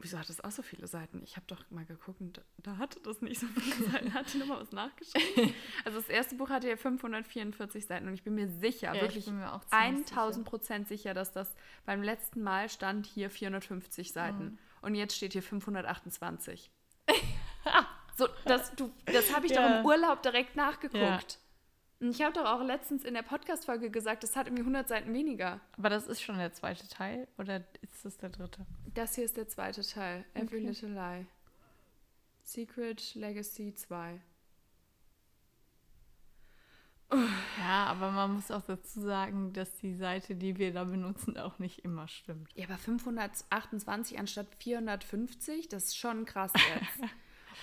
Wieso 0.00 0.18
hat 0.18 0.28
das 0.28 0.40
auch 0.42 0.50
so 0.50 0.62
viele 0.62 0.86
Seiten? 0.86 1.22
Ich 1.24 1.36
habe 1.36 1.46
doch 1.48 1.58
mal 1.70 1.84
geguckt 1.84 2.20
und 2.20 2.40
da 2.58 2.76
hatte 2.78 3.00
das 3.00 3.20
nicht 3.20 3.40
so 3.40 3.46
viele 3.46 3.90
Seiten. 3.90 4.14
Hat 4.14 4.32
die 4.32 4.38
nochmal 4.38 4.60
was 4.60 4.72
nachgeschrieben? 4.72 5.54
Also 5.84 5.98
das 5.98 6.08
erste 6.08 6.34
Buch 6.34 6.50
hatte 6.50 6.68
ja 6.68 6.76
544 6.76 7.86
Seiten 7.86 8.08
und 8.08 8.14
ich 8.14 8.22
bin 8.22 8.34
mir 8.34 8.48
sicher, 8.48 8.94
ja, 8.94 9.00
wirklich 9.00 9.26
mir 9.26 9.60
1000 9.70 10.46
Prozent 10.46 10.88
sicher. 10.88 10.98
sicher, 10.98 11.14
dass 11.14 11.32
das 11.32 11.54
beim 11.84 12.02
letzten 12.02 12.42
Mal 12.42 12.68
stand 12.68 13.06
hier 13.06 13.30
450 13.30 14.12
Seiten 14.12 14.44
mhm. 14.44 14.58
und 14.82 14.94
jetzt 14.94 15.16
steht 15.16 15.32
hier 15.32 15.42
528. 15.42 16.70
so, 18.16 18.28
das, 18.44 18.72
das 19.06 19.34
habe 19.34 19.46
ich 19.46 19.52
ja. 19.52 19.62
doch 19.62 19.78
im 19.80 19.86
Urlaub 19.86 20.22
direkt 20.22 20.56
nachgeguckt. 20.56 20.94
Ja. 21.32 21.47
Ich 22.00 22.22
habe 22.22 22.32
doch 22.32 22.44
auch 22.44 22.62
letztens 22.62 23.04
in 23.04 23.14
der 23.14 23.22
Podcast-Folge 23.22 23.90
gesagt, 23.90 24.22
das 24.22 24.36
hat 24.36 24.46
irgendwie 24.46 24.62
100 24.62 24.86
Seiten 24.86 25.12
weniger. 25.12 25.60
Aber 25.76 25.90
das 25.90 26.06
ist 26.06 26.22
schon 26.22 26.38
der 26.38 26.52
zweite 26.52 26.86
Teil 26.86 27.26
oder 27.38 27.64
ist 27.80 28.04
das 28.04 28.16
der 28.18 28.30
dritte? 28.30 28.64
Das 28.94 29.16
hier 29.16 29.24
ist 29.24 29.36
der 29.36 29.48
zweite 29.48 29.82
Teil. 29.82 30.24
Every 30.34 30.58
okay. 30.58 30.68
Little 30.68 30.88
Lie. 30.90 31.26
Secret 32.44 33.14
Legacy 33.16 33.74
2. 33.74 34.20
Ja, 37.10 37.86
aber 37.86 38.10
man 38.10 38.34
muss 38.34 38.50
auch 38.50 38.62
dazu 38.62 39.00
sagen, 39.00 39.52
dass 39.54 39.74
die 39.76 39.94
Seite, 39.94 40.36
die 40.36 40.58
wir 40.58 40.72
da 40.72 40.84
benutzen, 40.84 41.38
auch 41.38 41.58
nicht 41.58 41.80
immer 41.84 42.06
stimmt. 42.06 42.50
Ja, 42.54 42.66
aber 42.66 42.76
528 42.76 44.18
anstatt 44.18 44.46
450, 44.58 45.68
das 45.68 45.86
ist 45.86 45.96
schon 45.96 46.26
krass 46.26 46.52
jetzt. 46.74 47.12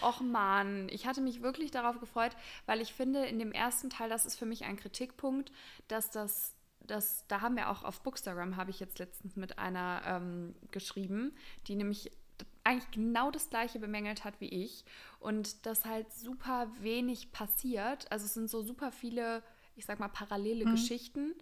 Och 0.02 0.22
man, 0.22 0.90
ich 0.90 1.08
hatte 1.08 1.22
mich 1.22 1.42
wirklich 1.42 1.72
darauf 1.72 2.00
gefreut, 2.00 2.36
weil 2.66 2.82
ich 2.82 2.94
finde, 2.94 3.26
in 3.26 3.40
dem 3.40 3.52
ersten 3.52 3.90
Teil, 3.90 4.10
das 4.10 4.26
ist 4.26 4.38
für 4.38 4.46
mich 4.46 4.66
ein 4.66 4.78
Kritikpunkt, 4.78 5.52
dass 5.88 6.10
das 6.12 6.56
das, 6.88 7.26
da 7.28 7.42
haben 7.42 7.56
wir 7.56 7.70
auch 7.70 7.84
auf 7.84 8.02
Bookstagram, 8.02 8.58
habe 8.58 8.70
ich 8.70 8.80
jetzt 8.80 9.00
letztens 9.00 9.36
mit 9.36 9.58
einer 9.58 10.02
ähm, 10.06 10.56
geschrieben, 10.70 11.36
die 11.68 11.76
nämlich 11.76 12.12
eigentlich 12.64 12.92
genau 12.92 13.32
das 13.32 13.50
gleiche 13.50 13.80
bemängelt 13.80 14.24
hat 14.24 14.42
wie 14.42 14.50
ich 14.50 14.86
und 15.20 15.66
dass 15.66 15.86
halt 15.86 16.12
super 16.12 16.68
wenig 16.80 17.32
passiert. 17.32 18.12
Also 18.12 18.26
es 18.26 18.34
sind 18.34 18.50
so 18.50 18.62
super 18.64 18.92
viele, 18.92 19.44
ich 19.76 19.86
sag 19.86 20.00
mal, 20.00 20.08
parallele 20.08 20.66
mhm. 20.66 20.72
Geschichten, 20.72 21.36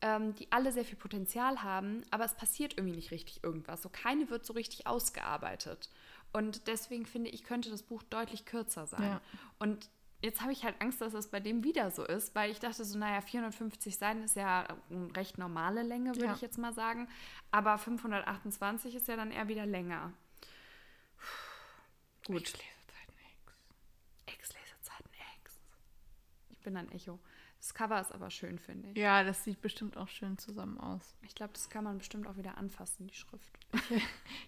ähm, 0.00 0.34
die 0.34 0.50
alle 0.50 0.72
sehr 0.72 0.84
viel 0.84 0.96
Potenzial 0.96 1.62
haben, 1.62 2.02
aber 2.10 2.24
es 2.24 2.34
passiert 2.34 2.76
irgendwie 2.76 2.96
nicht 2.96 3.10
richtig 3.10 3.44
irgendwas. 3.44 3.82
So 3.82 3.90
keine 3.90 4.30
wird 4.30 4.46
so 4.46 4.54
richtig 4.54 4.86
ausgearbeitet. 4.86 5.90
Und 6.34 6.66
deswegen 6.66 7.06
finde 7.06 7.30
ich, 7.30 7.44
könnte 7.44 7.70
das 7.70 7.84
Buch 7.84 8.02
deutlich 8.02 8.44
kürzer 8.44 8.88
sein. 8.88 9.02
Ja. 9.02 9.20
Und 9.60 9.88
jetzt 10.20 10.40
habe 10.40 10.50
ich 10.50 10.64
halt 10.64 10.80
Angst, 10.80 11.00
dass 11.00 11.12
das 11.12 11.28
bei 11.28 11.38
dem 11.38 11.62
wieder 11.62 11.92
so 11.92 12.04
ist, 12.04 12.34
weil 12.34 12.50
ich 12.50 12.58
dachte 12.58 12.84
so, 12.84 12.98
naja, 12.98 13.20
450 13.20 13.96
Seiten 13.96 14.24
ist 14.24 14.34
ja 14.34 14.66
eine 14.90 15.14
recht 15.16 15.38
normale 15.38 15.84
Länge, 15.84 16.10
würde 16.16 16.24
ja. 16.26 16.34
ich 16.34 16.40
jetzt 16.40 16.58
mal 16.58 16.74
sagen. 16.74 17.08
Aber 17.52 17.78
528 17.78 18.96
ist 18.96 19.06
ja 19.06 19.14
dann 19.14 19.30
eher 19.30 19.46
wieder 19.46 19.64
länger. 19.64 20.12
Gut. 22.26 22.40
Ex-Lesezeiten 22.40 23.14
X. 24.26 24.34
X-Lesezeiten 24.34 25.10
X. 25.40 25.60
bin 26.64 26.76
ein 26.76 26.90
Echo. 26.90 27.20
Das 27.58 27.72
Cover 27.72 28.00
ist 28.00 28.12
aber 28.12 28.30
schön, 28.30 28.58
finde 28.58 28.90
ich. 28.90 28.96
Ja, 28.96 29.24
das 29.24 29.42
sieht 29.44 29.60
bestimmt 29.62 29.96
auch 29.96 30.08
schön 30.08 30.36
zusammen 30.36 30.78
aus. 30.78 31.16
Ich 31.22 31.34
glaube, 31.34 31.54
das 31.54 31.70
kann 31.70 31.84
man 31.84 31.98
bestimmt 31.98 32.26
auch 32.26 32.36
wieder 32.36 32.58
anfassen, 32.58 33.06
die 33.06 33.14
Schrift. 33.14 33.58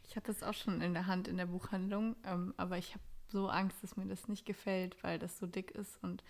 Ich 0.08 0.16
hatte 0.16 0.32
das 0.32 0.42
auch 0.42 0.54
schon 0.54 0.80
in 0.80 0.94
der 0.94 1.06
Hand 1.06 1.28
in 1.28 1.36
der 1.36 1.44
Buchhandlung, 1.44 2.16
ähm, 2.25 2.54
aber 2.56 2.78
ich 2.78 2.94
habe 2.94 3.04
so 3.28 3.48
Angst, 3.50 3.82
dass 3.82 3.96
mir 3.98 4.06
das 4.06 4.28
nicht 4.28 4.46
gefällt, 4.46 5.02
weil 5.02 5.18
das 5.18 5.38
so 5.38 5.46
dick 5.46 5.72
ist 5.72 6.02
und 6.02 6.25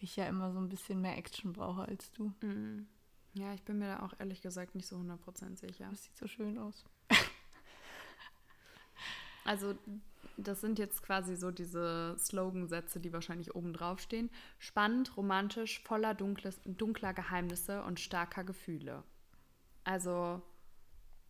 ich 0.00 0.16
ja 0.16 0.26
immer 0.26 0.50
so 0.52 0.58
ein 0.58 0.68
bisschen 0.68 1.00
mehr 1.00 1.16
Action 1.16 1.52
brauche 1.52 1.82
als 1.82 2.10
du. 2.12 2.32
Mhm. 2.40 2.88
Ja, 3.34 3.54
ich 3.54 3.62
bin 3.62 3.78
mir 3.78 3.86
da 3.86 4.00
auch 4.00 4.14
ehrlich 4.18 4.42
gesagt 4.42 4.74
nicht 4.74 4.88
so 4.88 4.96
100% 4.96 5.56
sicher. 5.56 5.86
Das 5.90 6.02
sieht 6.04 6.16
so 6.16 6.26
schön 6.26 6.58
aus. 6.58 6.84
Also, 9.44 9.78
das 10.36 10.60
sind 10.60 10.78
jetzt 10.78 11.02
quasi 11.02 11.36
so 11.36 11.50
diese 11.50 12.14
Slogansätze, 12.18 13.00
die 13.00 13.12
wahrscheinlich 13.12 13.54
oben 13.54 13.72
drauf 13.72 14.00
stehen. 14.00 14.30
Spannend, 14.58 15.16
romantisch, 15.16 15.82
voller 15.82 16.14
dunkles, 16.14 16.60
dunkler 16.64 17.12
Geheimnisse 17.12 17.82
und 17.82 18.00
starker 18.00 18.44
Gefühle. 18.44 19.02
Also, 19.84 20.40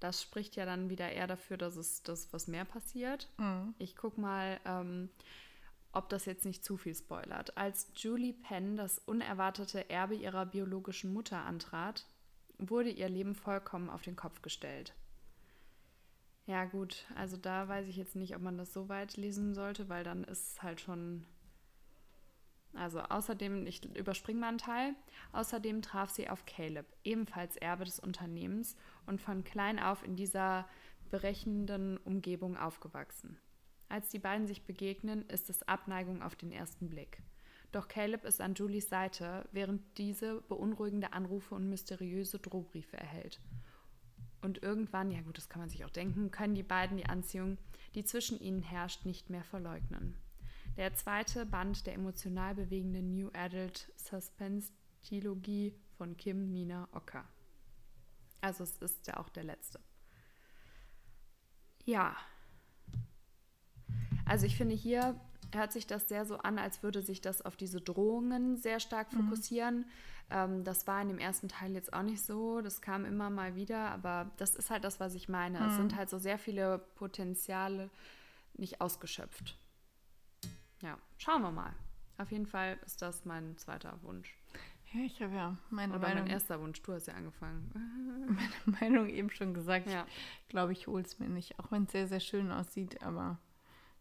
das 0.00 0.22
spricht 0.22 0.56
ja 0.56 0.66
dann 0.66 0.90
wieder 0.90 1.10
eher 1.10 1.26
dafür, 1.26 1.56
dass 1.56 1.76
es 1.76 2.02
das 2.02 2.32
was 2.32 2.48
mehr 2.48 2.64
passiert. 2.64 3.28
Mhm. 3.38 3.74
Ich 3.78 3.96
guck 3.96 4.18
mal, 4.18 4.60
ähm, 4.64 5.08
ob 5.92 6.08
das 6.10 6.26
jetzt 6.26 6.44
nicht 6.44 6.64
zu 6.64 6.76
viel 6.76 6.94
spoilert. 6.94 7.56
Als 7.56 7.90
Julie 7.94 8.34
Penn 8.34 8.76
das 8.76 8.98
unerwartete 8.98 9.88
Erbe 9.88 10.14
ihrer 10.14 10.44
biologischen 10.46 11.12
Mutter 11.12 11.44
antrat, 11.44 12.06
wurde 12.58 12.90
ihr 12.90 13.08
Leben 13.08 13.34
vollkommen 13.34 13.88
auf 13.88 14.02
den 14.02 14.16
Kopf 14.16 14.42
gestellt. 14.42 14.92
Ja, 16.48 16.64
gut, 16.64 17.04
also 17.14 17.36
da 17.36 17.68
weiß 17.68 17.88
ich 17.88 17.96
jetzt 17.96 18.16
nicht, 18.16 18.34
ob 18.34 18.40
man 18.40 18.56
das 18.56 18.72
so 18.72 18.88
weit 18.88 19.18
lesen 19.18 19.52
sollte, 19.52 19.90
weil 19.90 20.02
dann 20.02 20.24
ist 20.24 20.52
es 20.52 20.62
halt 20.62 20.80
schon. 20.80 21.26
Also 22.72 23.00
außerdem, 23.00 23.66
ich 23.66 23.84
überspringe 23.94 24.40
mal 24.40 24.48
einen 24.48 24.56
Teil. 24.56 24.94
Außerdem 25.32 25.82
traf 25.82 26.08
sie 26.08 26.30
auf 26.30 26.46
Caleb, 26.46 26.86
ebenfalls 27.04 27.58
Erbe 27.58 27.84
des 27.84 28.00
Unternehmens 28.00 28.76
und 29.04 29.20
von 29.20 29.44
klein 29.44 29.78
auf 29.78 30.02
in 30.02 30.16
dieser 30.16 30.66
berechnenden 31.10 31.98
Umgebung 31.98 32.56
aufgewachsen. 32.56 33.38
Als 33.90 34.08
die 34.08 34.18
beiden 34.18 34.46
sich 34.46 34.64
begegnen, 34.64 35.28
ist 35.28 35.50
es 35.50 35.62
Abneigung 35.68 36.22
auf 36.22 36.34
den 36.34 36.50
ersten 36.50 36.88
Blick. 36.88 37.22
Doch 37.72 37.88
Caleb 37.88 38.24
ist 38.24 38.40
an 38.40 38.54
Julies 38.54 38.88
Seite, 38.88 39.46
während 39.52 39.82
diese 39.98 40.40
beunruhigende 40.48 41.12
Anrufe 41.12 41.54
und 41.54 41.68
mysteriöse 41.68 42.38
Drohbriefe 42.38 42.96
erhält. 42.96 43.38
Und 44.40 44.62
irgendwann, 44.62 45.10
ja 45.10 45.20
gut, 45.22 45.36
das 45.36 45.48
kann 45.48 45.60
man 45.60 45.68
sich 45.68 45.84
auch 45.84 45.90
denken, 45.90 46.30
können 46.30 46.54
die 46.54 46.62
beiden 46.62 46.96
die 46.96 47.06
Anziehung, 47.06 47.58
die 47.94 48.04
zwischen 48.04 48.38
ihnen 48.40 48.62
herrscht, 48.62 49.04
nicht 49.04 49.30
mehr 49.30 49.44
verleugnen. 49.44 50.16
Der 50.76 50.94
zweite 50.94 51.44
Band 51.44 51.86
der 51.86 51.94
emotional 51.94 52.54
bewegenden 52.54 53.14
New 53.14 53.30
Adult 53.32 53.92
Suspense-Trilogie 53.96 55.74
von 55.96 56.16
Kim 56.16 56.52
Nina 56.52 56.88
Ocker. 56.92 57.24
Also 58.40 58.62
es 58.62 58.76
ist 58.78 59.06
ja 59.08 59.16
auch 59.16 59.28
der 59.28 59.42
letzte. 59.42 59.80
Ja. 61.84 62.16
Also 64.24 64.46
ich 64.46 64.56
finde, 64.56 64.76
hier 64.76 65.20
hört 65.52 65.72
sich 65.72 65.86
das 65.86 66.08
sehr 66.08 66.24
so 66.24 66.38
an, 66.38 66.58
als 66.58 66.82
würde 66.82 67.02
sich 67.02 67.20
das 67.20 67.42
auf 67.42 67.56
diese 67.56 67.80
Drohungen 67.80 68.56
sehr 68.56 68.80
stark 68.80 69.12
fokussieren. 69.12 69.86
Ähm, 70.30 70.64
das 70.64 70.86
war 70.86 71.00
in 71.00 71.08
dem 71.08 71.18
ersten 71.18 71.48
Teil 71.48 71.72
jetzt 71.72 71.92
auch 71.92 72.02
nicht 72.02 72.22
so. 72.22 72.60
Das 72.60 72.80
kam 72.80 73.04
immer 73.04 73.30
mal 73.30 73.54
wieder, 73.54 73.90
aber 73.90 74.30
das 74.36 74.54
ist 74.54 74.70
halt 74.70 74.84
das, 74.84 75.00
was 75.00 75.14
ich 75.14 75.28
meine. 75.28 75.66
Es 75.66 75.76
sind 75.76 75.96
halt 75.96 76.10
so 76.10 76.18
sehr 76.18 76.38
viele 76.38 76.78
Potenziale 76.96 77.90
nicht 78.54 78.80
ausgeschöpft. 78.80 79.56
Ja, 80.80 80.98
schauen 81.16 81.42
wir 81.42 81.50
mal. 81.50 81.74
Auf 82.18 82.30
jeden 82.30 82.46
Fall 82.46 82.78
ist 82.84 83.00
das 83.00 83.24
mein 83.24 83.56
zweiter 83.56 84.02
Wunsch. 84.02 84.36
Ja, 84.92 85.00
ich 85.04 85.20
habe 85.22 85.34
ja 85.34 85.56
meine 85.70 85.92
Oder 85.94 86.00
mein 86.00 86.14
Meinung, 86.14 86.30
erster 86.30 86.60
Wunsch. 86.60 86.80
Du 86.82 86.92
hast 86.92 87.06
ja 87.06 87.14
angefangen. 87.14 87.70
meine 88.66 88.78
Meinung 88.80 89.08
eben 89.08 89.30
schon 89.30 89.54
gesagt. 89.54 89.90
Ja. 89.90 90.06
Ich 90.42 90.48
glaube, 90.48 90.72
ich 90.72 90.86
hole 90.86 91.02
es 91.02 91.18
mir 91.18 91.28
nicht, 91.28 91.58
auch 91.58 91.70
wenn 91.70 91.84
es 91.84 91.92
sehr, 91.92 92.08
sehr 92.08 92.20
schön 92.20 92.50
aussieht, 92.50 93.02
aber 93.02 93.38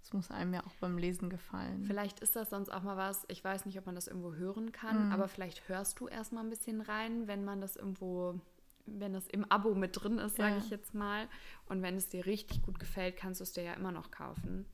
es 0.07 0.13
muss 0.13 0.31
einem 0.31 0.53
ja 0.53 0.65
auch 0.65 0.73
beim 0.79 0.97
Lesen 0.97 1.29
gefallen. 1.29 1.83
Vielleicht 1.83 2.21
ist 2.21 2.37
das 2.37 2.49
sonst 2.49 2.69
auch 2.69 2.81
mal 2.81 2.95
was, 2.95 3.25
ich 3.27 3.43
weiß 3.43 3.65
nicht, 3.65 3.77
ob 3.77 3.85
man 3.85 3.95
das 3.95 4.07
irgendwo 4.07 4.33
hören 4.35 4.71
kann, 4.71 5.11
aber 5.11 5.27
vielleicht 5.27 5.67
hörst 5.67 5.99
du 5.99 6.07
erst 6.07 6.31
mal 6.31 6.39
ein 6.41 6.49
bisschen 6.49 6.79
rein, 6.79 7.27
wenn 7.27 7.43
man 7.43 7.59
das 7.59 7.75
irgendwo, 7.75 8.39
wenn 8.85 9.11
das 9.11 9.27
im 9.27 9.43
Abo 9.51 9.75
mit 9.75 10.01
drin 10.01 10.17
ist, 10.17 10.37
sage 10.37 10.53
Ja. 10.55 10.57
ich 10.59 10.69
jetzt 10.69 10.93
mal. 10.93 11.27
Und 11.65 11.81
wenn 11.81 11.97
es 11.97 12.07
dir 12.07 12.25
richtig 12.25 12.61
gut 12.63 12.79
gefällt, 12.79 13.17
kannst 13.17 13.41
du 13.41 13.43
es 13.43 13.51
dir 13.51 13.63
ja 13.63 13.73
immer 13.73 13.91
noch 13.91 14.09
kaufen. 14.09 14.65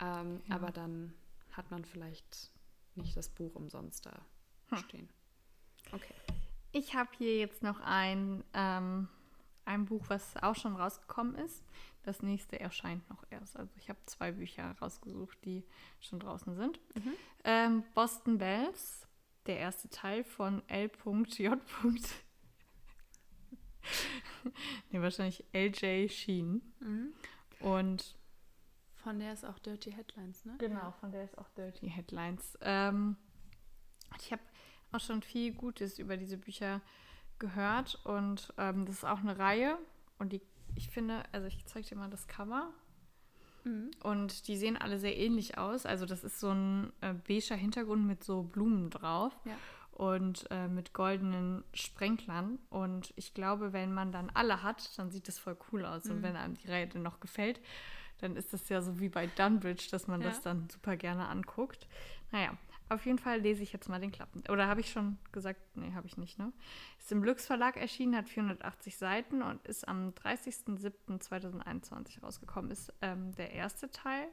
Ähm, 0.00 0.40
Ja. 0.48 0.56
Aber 0.56 0.72
dann 0.72 1.14
hat 1.52 1.70
man 1.70 1.84
vielleicht 1.84 2.50
nicht 2.96 3.16
das 3.16 3.28
Buch 3.28 3.54
umsonst 3.54 4.04
da 4.06 4.26
Hm. 4.70 4.78
stehen. 4.78 5.08
Okay. 5.92 6.14
Ich 6.72 6.96
habe 6.96 7.10
hier 7.18 7.38
jetzt 7.38 7.62
noch 7.62 7.78
ein, 7.80 8.42
ähm, 8.52 9.06
ein 9.64 9.84
Buch, 9.84 10.04
was 10.08 10.36
auch 10.42 10.56
schon 10.56 10.76
rausgekommen 10.76 11.34
ist. 11.36 11.64
Das 12.02 12.22
nächste 12.22 12.58
erscheint 12.58 13.08
noch 13.10 13.24
erst. 13.30 13.56
Also 13.56 13.72
ich 13.76 13.88
habe 13.88 13.98
zwei 14.06 14.32
Bücher 14.32 14.72
rausgesucht, 14.80 15.38
die 15.44 15.64
schon 16.00 16.18
draußen 16.18 16.54
sind. 16.56 16.80
Ähm, 17.44 17.84
Boston 17.94 18.38
Bells, 18.38 19.06
der 19.46 19.58
erste 19.58 19.88
Teil 19.88 20.24
von 20.24 20.62
L.J. 20.68 21.28
nee, 24.90 25.00
wahrscheinlich 25.00 25.44
L.J. 25.52 26.10
Sheen. 26.10 26.62
Und 27.60 28.16
Von 28.96 29.18
der 29.20 29.32
ist 29.32 29.44
auch 29.44 29.58
Dirty 29.60 29.92
Headlines, 29.92 30.44
ne? 30.44 30.56
Genau, 30.58 30.92
von 31.00 31.12
der 31.12 31.24
ist 31.24 31.38
auch 31.38 31.48
Dirty 31.50 31.88
Headlines. 31.88 32.58
Ähm, 32.60 33.16
ich 34.18 34.32
habe 34.32 34.42
auch 34.92 35.00
schon 35.00 35.22
viel 35.22 35.52
Gutes 35.52 35.98
über 35.98 36.16
diese 36.16 36.36
Bücher 36.36 36.80
gehört 37.42 38.00
und 38.04 38.54
ähm, 38.56 38.86
das 38.86 38.96
ist 38.96 39.04
auch 39.04 39.18
eine 39.18 39.38
Reihe 39.38 39.76
und 40.18 40.32
die, 40.32 40.40
ich 40.76 40.88
finde, 40.88 41.22
also 41.32 41.46
ich 41.48 41.66
zeige 41.66 41.86
dir 41.88 41.96
mal 41.96 42.08
das 42.10 42.26
Cover 42.28 42.72
Mhm. 43.64 43.92
und 44.02 44.48
die 44.48 44.56
sehen 44.56 44.76
alle 44.76 44.98
sehr 44.98 45.16
ähnlich 45.16 45.56
aus. 45.56 45.86
Also 45.86 46.04
das 46.04 46.24
ist 46.24 46.40
so 46.40 46.50
ein 46.50 46.92
äh, 47.00 47.14
beiger 47.14 47.54
Hintergrund 47.54 48.04
mit 48.04 48.24
so 48.24 48.42
Blumen 48.42 48.90
drauf 48.90 49.32
Ja. 49.44 49.54
und 49.92 50.50
äh, 50.50 50.66
mit 50.66 50.92
goldenen 50.94 51.62
Sprenklern 51.72 52.58
und 52.70 53.12
ich 53.14 53.34
glaube, 53.34 53.72
wenn 53.72 53.94
man 53.94 54.10
dann 54.10 54.30
alle 54.34 54.64
hat, 54.64 54.98
dann 54.98 55.12
sieht 55.12 55.28
das 55.28 55.38
voll 55.38 55.56
cool 55.70 55.84
aus 55.86 56.06
und 56.10 56.22
wenn 56.22 56.34
einem 56.34 56.54
die 56.54 56.66
Reihe 56.68 56.88
dann 56.88 57.02
noch 57.02 57.20
gefällt, 57.20 57.60
dann 58.18 58.34
ist 58.34 58.52
das 58.52 58.68
ja 58.68 58.82
so 58.82 58.98
wie 58.98 59.08
bei 59.08 59.28
Dunbridge, 59.28 59.86
dass 59.92 60.08
man 60.08 60.20
Ja. 60.22 60.28
das 60.30 60.42
dann 60.42 60.68
super 60.68 60.96
gerne 60.96 61.28
anguckt. 61.28 61.86
Naja, 62.32 62.56
auf 62.88 63.06
jeden 63.06 63.18
Fall 63.18 63.40
lese 63.40 63.62
ich 63.62 63.72
jetzt 63.72 63.88
mal 63.88 64.00
den 64.00 64.12
Klappen. 64.12 64.42
Oder 64.50 64.66
habe 64.66 64.80
ich 64.80 64.90
schon 64.90 65.18
gesagt? 65.32 65.60
Nee, 65.76 65.92
habe 65.94 66.06
ich 66.06 66.16
nicht, 66.16 66.38
ne? 66.38 66.52
Ist 66.98 67.12
im 67.12 67.24
Lux 67.24 67.46
Verlag 67.46 67.76
erschienen, 67.76 68.16
hat 68.16 68.28
480 68.28 68.96
Seiten 68.96 69.42
und 69.42 69.64
ist 69.66 69.88
am 69.88 70.10
30.07.2021 70.10 72.22
rausgekommen. 72.22 72.70
Ist 72.70 72.92
ähm, 73.00 73.34
der 73.36 73.52
erste 73.52 73.90
Teil. 73.90 74.28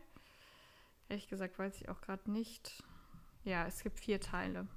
Ehrlich 1.07 1.27
gesagt 1.27 1.57
weiß 1.57 1.81
ich 1.81 1.89
auch 1.89 2.01
gerade 2.01 2.31
nicht. 2.31 2.83
Ja, 3.43 3.65
es 3.65 3.83
gibt 3.83 3.99
vier 3.99 4.19
Teile. 4.19 4.67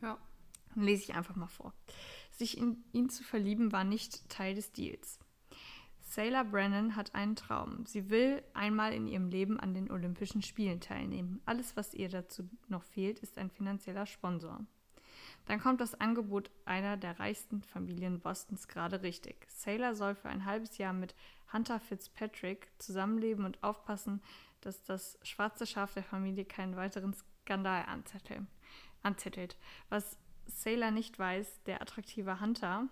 Ja. 0.00 0.18
Dann 0.74 0.84
lese 0.84 1.02
ich 1.02 1.14
einfach 1.14 1.36
mal 1.36 1.48
vor. 1.48 1.74
Sich 2.30 2.56
in 2.56 2.84
ihn 2.92 3.10
zu 3.10 3.24
verlieben 3.24 3.72
war 3.72 3.84
nicht 3.84 4.28
Teil 4.28 4.54
des 4.54 4.72
Deals. 4.72 5.18
Sailor 6.14 6.44
Brennan 6.44 6.94
hat 6.94 7.14
einen 7.14 7.36
Traum. 7.36 7.86
Sie 7.86 8.10
will 8.10 8.42
einmal 8.52 8.92
in 8.92 9.06
ihrem 9.06 9.30
Leben 9.30 9.58
an 9.58 9.72
den 9.72 9.90
Olympischen 9.90 10.42
Spielen 10.42 10.78
teilnehmen. 10.78 11.40
Alles, 11.46 11.74
was 11.74 11.94
ihr 11.94 12.10
dazu 12.10 12.50
noch 12.68 12.82
fehlt, 12.82 13.20
ist 13.20 13.38
ein 13.38 13.48
finanzieller 13.48 14.04
Sponsor. 14.04 14.60
Dann 15.46 15.58
kommt 15.58 15.80
das 15.80 15.98
Angebot 15.98 16.50
einer 16.66 16.98
der 16.98 17.18
reichsten 17.18 17.62
Familien 17.62 18.20
Bostons 18.20 18.68
gerade 18.68 19.00
richtig. 19.00 19.46
Sailor 19.48 19.94
soll 19.94 20.14
für 20.14 20.28
ein 20.28 20.44
halbes 20.44 20.76
Jahr 20.76 20.92
mit 20.92 21.14
Hunter 21.50 21.80
Fitzpatrick 21.80 22.70
zusammenleben 22.76 23.46
und 23.46 23.62
aufpassen, 23.62 24.20
dass 24.60 24.84
das 24.84 25.18
schwarze 25.22 25.66
Schaf 25.66 25.94
der 25.94 26.04
Familie 26.04 26.44
keinen 26.44 26.76
weiteren 26.76 27.14
Skandal 27.14 27.86
anzettelt. 29.02 29.56
Was 29.88 30.18
Sailor 30.44 30.90
nicht 30.90 31.18
weiß, 31.18 31.62
der 31.62 31.80
attraktive 31.80 32.38
Hunter. 32.38 32.86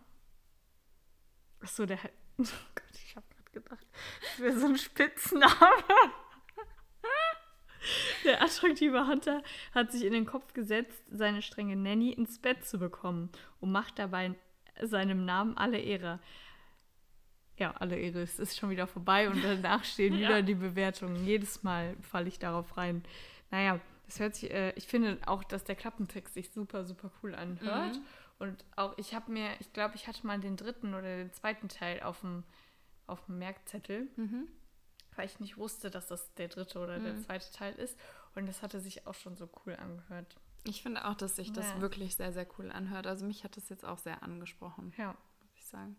Achso, 1.61 1.85
der. 1.85 1.99
Oh 2.39 2.45
ich 2.93 3.17
habe 3.17 3.27
gerade 3.31 3.51
gedacht, 3.53 3.87
das 4.23 4.41
wäre 4.41 4.59
so 4.59 4.67
ein 4.67 4.79
Spitzname. 4.79 5.55
Der 8.25 8.43
attraktive 8.43 9.07
Hunter 9.07 9.43
hat 9.75 9.91
sich 9.91 10.05
in 10.05 10.13
den 10.13 10.27
Kopf 10.27 10.53
gesetzt, 10.53 11.03
seine 11.11 11.41
strenge 11.41 11.77
Nanny 11.77 12.13
ins 12.13 12.39
Bett 12.39 12.67
zu 12.67 12.79
bekommen 12.79 13.31
und 13.61 13.73
macht 13.73 13.99
dabei 13.99 14.35
seinem 14.83 15.25
Namen 15.25 15.57
alle 15.57 15.79
Ehre. 15.79 16.21
Ja, 17.57 17.73
alle 17.73 17.99
Ehre. 17.99 18.21
Es 18.21 18.39
ist 18.39 18.59
schon 18.59 18.71
wieder 18.71 18.87
vorbei 18.87 19.31
und 19.31 19.43
danach 19.43 19.85
stehen 19.85 20.15
Ja. 20.15 20.29
wieder 20.29 20.43
die 20.43 20.55
Bewertungen. 20.55 21.25
Jedes 21.25 21.63
Mal 21.63 21.97
falle 22.03 22.29
ich 22.29 22.39
darauf 22.39 22.77
rein. 22.77 23.03
Naja, 23.51 23.81
das 24.07 24.21
hört 24.21 24.35
sich, 24.35 24.51
äh, 24.51 24.73
ich 24.77 24.87
finde 24.87 25.19
auch, 25.27 25.43
dass 25.45 25.65
der 25.65 25.77
Klappentext 25.77 26.35
sich 26.35 26.51
super, 26.51 26.85
super 26.85 27.11
cool 27.23 27.35
anhört. 27.35 27.97
Mhm. 27.97 28.03
Und 28.39 28.65
auch, 28.77 28.97
ich 28.97 29.15
habe 29.15 29.31
mir, 29.33 29.51
ich 29.61 29.73
glaube, 29.73 29.97
ich 29.97 30.07
hatte 30.07 30.27
mal 30.27 30.39
den 30.41 30.57
dritten 30.57 30.95
oder 30.95 31.17
den 31.17 31.33
zweiten 31.33 31.69
Teil 31.69 32.01
auf 32.03 32.21
dem, 32.21 32.45
auf 33.11 33.25
dem 33.27 33.39
Merkzettel, 33.39 34.09
Mhm. 34.17 34.49
weil 35.17 35.27
ich 35.27 35.41
nicht 35.41 35.57
wusste, 35.57 35.91
dass 35.91 36.07
das 36.09 36.33
der 36.35 36.49
dritte 36.49 36.79
oder 36.79 36.99
der 36.99 37.19
zweite 37.21 37.51
Teil 37.53 37.75
ist. 37.75 37.99
Und 38.35 38.47
das 38.47 38.63
hatte 38.63 38.81
sich 38.81 39.07
auch 39.07 39.15
schon 39.15 39.37
so 39.37 39.49
cool 39.67 39.75
angehört. 39.77 40.37
Ich 40.65 40.83
finde 40.83 41.05
auch, 41.07 41.15
dass 41.15 41.37
sich 41.37 41.53
das 41.53 41.67
Ja. 41.67 41.81
wirklich 41.81 42.15
sehr, 42.17 42.33
sehr 42.33 42.47
cool 42.59 42.71
anhört. 42.71 43.07
Also 43.07 43.27
mich 43.27 43.45
hat 43.45 43.57
das 43.57 43.69
jetzt 43.69 43.85
auch 43.85 43.99
sehr 43.99 44.23
angesprochen, 44.23 44.93
Ja. 44.97 45.17
muss 45.41 45.51
ich 45.57 45.67
sagen. 45.67 45.97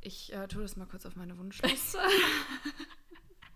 Ich 0.00 0.32
äh, 0.32 0.46
tue 0.46 0.62
das 0.62 0.76
mal 0.76 0.86
kurz 0.86 1.04
auf 1.06 1.16
meine 1.16 1.36
Wunschliste. 1.38 1.98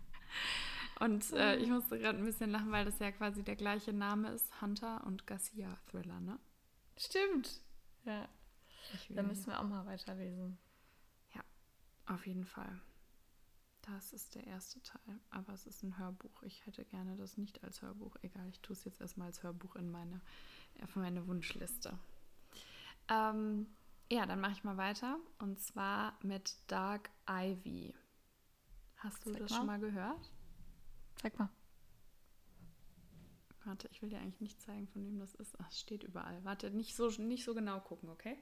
und 1.01 1.33
äh, 1.33 1.57
ich 1.57 1.69
musste 1.69 1.99
gerade 1.99 2.19
ein 2.19 2.25
bisschen 2.25 2.51
lachen, 2.51 2.73
weil 2.73 2.85
das 2.85 2.99
ja 2.99 3.13
quasi 3.13 3.43
der 3.43 3.57
gleiche 3.57 3.93
Name 3.93 4.31
ist. 4.33 4.61
Hunter 4.61 5.05
und 5.07 5.27
Garcia 5.27 5.77
Thriller, 5.91 6.21
ne? 6.21 6.39
Stimmt. 6.99 7.61
Ja. 8.05 8.29
Da 9.11 9.23
müssen 9.23 9.47
wir 9.47 9.61
auch 9.61 9.65
mal 9.69 9.87
weiterlesen. 9.87 10.59
Auf 12.07 12.27
jeden 12.27 12.45
Fall. 12.45 12.81
Das 13.83 14.13
ist 14.13 14.35
der 14.35 14.47
erste 14.47 14.81
Teil. 14.83 15.21
Aber 15.31 15.53
es 15.53 15.67
ist 15.67 15.83
ein 15.83 15.99
Hörbuch. 15.99 16.43
Ich 16.43 16.65
hätte 16.67 16.85
gerne 16.85 17.17
das 17.17 17.37
nicht 17.37 17.63
als 17.65 17.83
Hörbuch. 17.83 18.17
Egal, 18.23 18.49
ich 18.49 18.61
tue 18.61 18.75
es 18.75 18.85
jetzt 18.85 19.01
erstmal 19.01 19.29
als 19.29 19.43
Hörbuch 19.43 19.77
in 19.77 19.91
meine, 19.91 20.21
auf 20.83 20.95
meine 20.97 21.27
Wunschliste. 21.27 21.99
Ähm, 23.09 23.67
ja, 24.11 24.27
dann 24.27 24.41
mache 24.41 24.53
ich 24.53 24.65
mal 24.65 24.77
weiter. 24.77 25.19
Und 25.39 25.59
zwar 25.59 26.17
mit 26.23 26.57
Dark 26.69 27.11
Ivy. 27.29 27.95
Hast 28.97 29.27
du 29.27 29.33
Sag 29.33 29.41
das 29.41 29.51
mal. 29.51 29.57
schon 29.57 29.67
mal 29.67 29.81
gehört? 29.81 30.33
Sag 31.21 31.39
mal. 31.39 31.49
Warte, 33.65 33.89
ich 33.91 34.03
will 34.03 34.11
dir 34.11 34.19
eigentlich 34.19 34.41
nicht 34.41 34.61
zeigen, 34.61 34.87
von 34.89 35.05
wem 35.05 35.19
das 35.19 35.35
ist. 35.35 35.59
Ach, 35.61 35.69
es 35.71 35.81
steht 35.81 36.03
überall. 36.05 36.45
Warte, 36.45 36.71
nicht 36.71 36.95
so, 36.95 37.09
nicht 37.09 37.45
so 37.45 37.55
genau 37.55 37.81
gucken, 37.81 38.09
okay? 38.11 38.39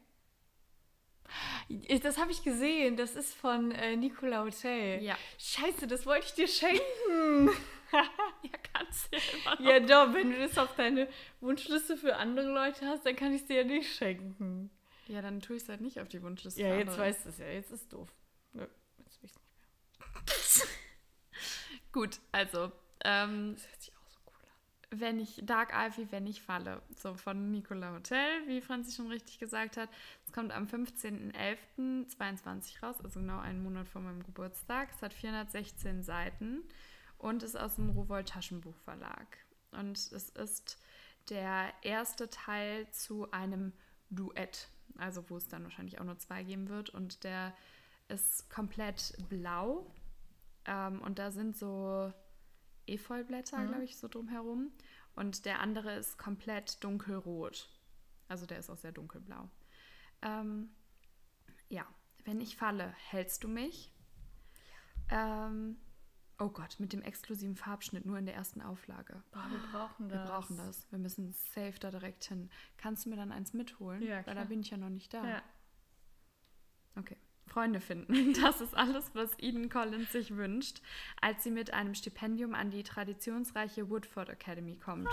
Das 2.02 2.18
habe 2.18 2.30
ich 2.32 2.42
gesehen. 2.42 2.96
Das 2.96 3.14
ist 3.16 3.34
von 3.34 3.70
äh, 3.72 3.96
Nicola 3.96 4.42
Hotel. 4.44 5.02
Ja. 5.02 5.16
Scheiße, 5.38 5.86
das 5.86 6.06
wollte 6.06 6.26
ich 6.26 6.34
dir 6.34 6.48
schenken. 6.48 7.50
Ja, 7.92 8.52
kannst 8.72 9.12
du 9.12 9.16
ja 9.16 9.22
immer 9.34 9.54
noch. 9.56 9.68
ja, 9.68 9.80
doch, 9.80 10.14
wenn 10.14 10.30
du 10.30 10.38
das 10.38 10.56
auf 10.58 10.76
deine 10.76 11.08
Wunschliste 11.40 11.96
für 11.96 12.14
andere 12.14 12.46
Leute 12.46 12.86
hast, 12.86 13.04
dann 13.04 13.16
kann 13.16 13.34
ich 13.34 13.40
es 13.40 13.46
dir 13.48 13.62
ja 13.62 13.64
nicht 13.64 13.92
schenken. 13.92 14.70
Ja, 15.08 15.20
dann 15.22 15.40
tue 15.40 15.56
ich 15.56 15.64
es 15.64 15.68
halt 15.68 15.80
nicht 15.80 15.98
auf 15.98 16.06
die 16.08 16.22
Wunschliste. 16.22 16.60
Ja, 16.62 16.76
jetzt 16.76 16.96
weißt 16.96 17.24
du 17.24 17.30
es 17.30 17.38
ja. 17.38 17.46
Jetzt 17.46 17.72
ist 17.72 17.92
doof. 17.92 18.08
Nö, 18.52 18.64
jetzt 18.98 19.20
will 19.20 19.28
ich 19.28 19.34
nicht 19.34 20.60
mehr. 20.60 20.66
Gut, 21.92 22.20
also, 22.30 22.70
ähm, 23.04 23.54
Das 23.56 23.66
hört 23.68 23.82
sich 23.82 23.92
auch 23.96 24.08
so 24.08 24.20
cool 24.26 24.34
an. 24.92 25.00
wenn 25.00 25.18
ich 25.18 25.40
Dark 25.42 25.72
Ivy, 25.74 26.12
wenn 26.12 26.28
ich 26.28 26.42
falle. 26.42 26.82
So 26.94 27.14
von 27.14 27.50
Nicola 27.50 27.92
Hotel, 27.92 28.46
wie 28.46 28.60
Franzi 28.60 28.94
schon 28.94 29.08
richtig 29.08 29.40
gesagt 29.40 29.76
hat. 29.76 29.88
Es 30.30 30.34
kommt 30.34 30.52
am 30.52 30.66
15.11.22 30.66 32.80
raus, 32.84 33.00
also 33.02 33.18
genau 33.18 33.40
einen 33.40 33.64
Monat 33.64 33.88
vor 33.88 34.00
meinem 34.00 34.22
Geburtstag. 34.22 34.88
Es 34.94 35.02
hat 35.02 35.12
416 35.12 36.04
Seiten 36.04 36.62
und 37.18 37.42
ist 37.42 37.56
aus 37.58 37.74
dem 37.74 37.90
Rowold 37.90 38.28
Taschenbuchverlag. 38.28 39.26
Und 39.72 39.98
es 39.98 40.28
ist 40.28 40.78
der 41.30 41.72
erste 41.82 42.30
Teil 42.30 42.88
zu 42.92 43.28
einem 43.32 43.72
Duett, 44.10 44.68
also 44.98 45.28
wo 45.30 45.36
es 45.36 45.48
dann 45.48 45.64
wahrscheinlich 45.64 46.00
auch 46.00 46.04
nur 46.04 46.18
zwei 46.18 46.44
geben 46.44 46.68
wird. 46.68 46.90
Und 46.90 47.24
der 47.24 47.52
ist 48.06 48.48
komplett 48.50 49.14
blau. 49.28 49.92
Ähm, 50.64 51.02
und 51.02 51.18
da 51.18 51.32
sind 51.32 51.56
so 51.56 52.12
Efeublätter, 52.86 53.58
Mhm. 53.58 53.66
glaube 53.68 53.84
ich, 53.84 53.96
so 53.96 54.06
drumherum. 54.06 54.70
Und 55.16 55.44
der 55.44 55.58
andere 55.58 55.96
ist 55.96 56.18
komplett 56.18 56.84
dunkelrot. 56.84 57.68
Also 58.28 58.46
der 58.46 58.60
ist 58.60 58.70
auch 58.70 58.76
sehr 58.76 58.92
dunkelblau. 58.92 59.48
Ähm, 60.22 60.70
ja, 61.68 61.86
wenn 62.24 62.40
ich 62.40 62.56
falle, 62.56 62.94
hältst 63.08 63.44
du 63.44 63.48
mich? 63.48 63.92
Ähm, 65.10 65.76
oh 66.38 66.48
Gott, 66.48 66.76
mit 66.78 66.92
dem 66.92 67.02
exklusiven 67.02 67.56
Farbschnitt 67.56 68.04
nur 68.06 68.18
in 68.18 68.26
der 68.26 68.34
ersten 68.34 68.60
Auflage. 68.62 69.22
Boah, 69.32 69.46
wir 69.50 69.58
brauchen 69.72 70.08
Wir 70.10 70.16
das. 70.16 70.28
brauchen 70.30 70.56
das. 70.56 70.90
Wir 70.90 70.98
müssen 70.98 71.32
safe 71.32 71.78
da 71.80 71.90
direkt 71.90 72.24
hin. 72.24 72.50
Kannst 72.76 73.04
du 73.06 73.10
mir 73.10 73.16
dann 73.16 73.32
eins 73.32 73.52
mitholen? 73.52 74.02
Ja, 74.02 74.16
Weil 74.18 74.24
da 74.24 74.32
klar. 74.32 74.44
bin 74.46 74.60
ich 74.60 74.70
ja 74.70 74.76
noch 74.76 74.90
nicht 74.90 75.12
da. 75.14 75.26
Ja. 75.26 75.42
Okay. 76.96 77.16
Freunde 77.46 77.80
finden. 77.80 78.32
Das 78.40 78.60
ist 78.60 78.74
alles, 78.76 79.12
was 79.14 79.30
Eden 79.38 79.68
Collins 79.70 80.12
sich 80.12 80.36
wünscht, 80.36 80.80
als 81.20 81.42
sie 81.42 81.50
mit 81.50 81.72
einem 81.72 81.94
Stipendium 81.94 82.54
an 82.54 82.70
die 82.70 82.84
traditionsreiche 82.84 83.90
Woodford 83.90 84.28
Academy 84.28 84.76
kommt. 84.76 85.08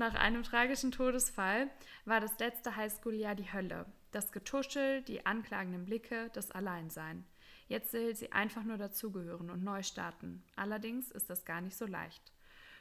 Nach 0.00 0.14
einem 0.14 0.44
tragischen 0.44 0.92
Todesfall 0.92 1.68
war 2.06 2.20
das 2.20 2.38
letzte 2.38 2.74
Highschool-Jahr 2.74 3.34
die 3.34 3.52
Hölle. 3.52 3.84
Das 4.12 4.32
Getuschel, 4.32 5.02
die 5.02 5.26
anklagenden 5.26 5.84
Blicke, 5.84 6.30
das 6.32 6.50
Alleinsein. 6.50 7.26
Jetzt 7.68 7.92
will 7.92 8.16
sie 8.16 8.32
einfach 8.32 8.64
nur 8.64 8.78
dazugehören 8.78 9.50
und 9.50 9.62
neu 9.62 9.82
starten. 9.82 10.42
Allerdings 10.56 11.10
ist 11.10 11.28
das 11.28 11.44
gar 11.44 11.60
nicht 11.60 11.76
so 11.76 11.84
leicht. 11.84 12.32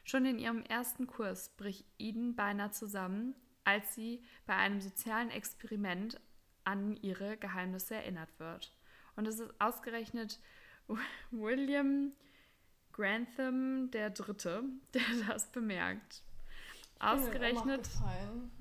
Schon 0.06 0.26
in 0.26 0.40
ihrem 0.40 0.64
ersten 0.64 1.08
Kurs 1.08 1.50
bricht 1.58 1.86
Eden 1.98 2.38
beinahe 2.38 2.72
zusammen, 2.72 3.36
als 3.66 3.96
sie 3.96 4.24
bei 4.46 4.56
einem 4.56 4.80
sozialen 4.80 5.30
Experiment 5.30 6.22
an 6.64 6.96
ihre 6.96 7.36
Geheimnisse 7.36 7.96
erinnert 7.96 8.30
wird. 8.40 8.74
Und 9.18 9.28
es 9.28 9.40
ist 9.40 9.54
ausgerechnet 9.60 10.40
William 11.32 12.14
Grantham 12.94 13.92
der 13.92 14.10
Dritte, 14.10 14.64
der 14.94 15.02
das 15.28 15.52
bemerkt. 15.52 16.24
Ausgerechnet, 17.00 17.90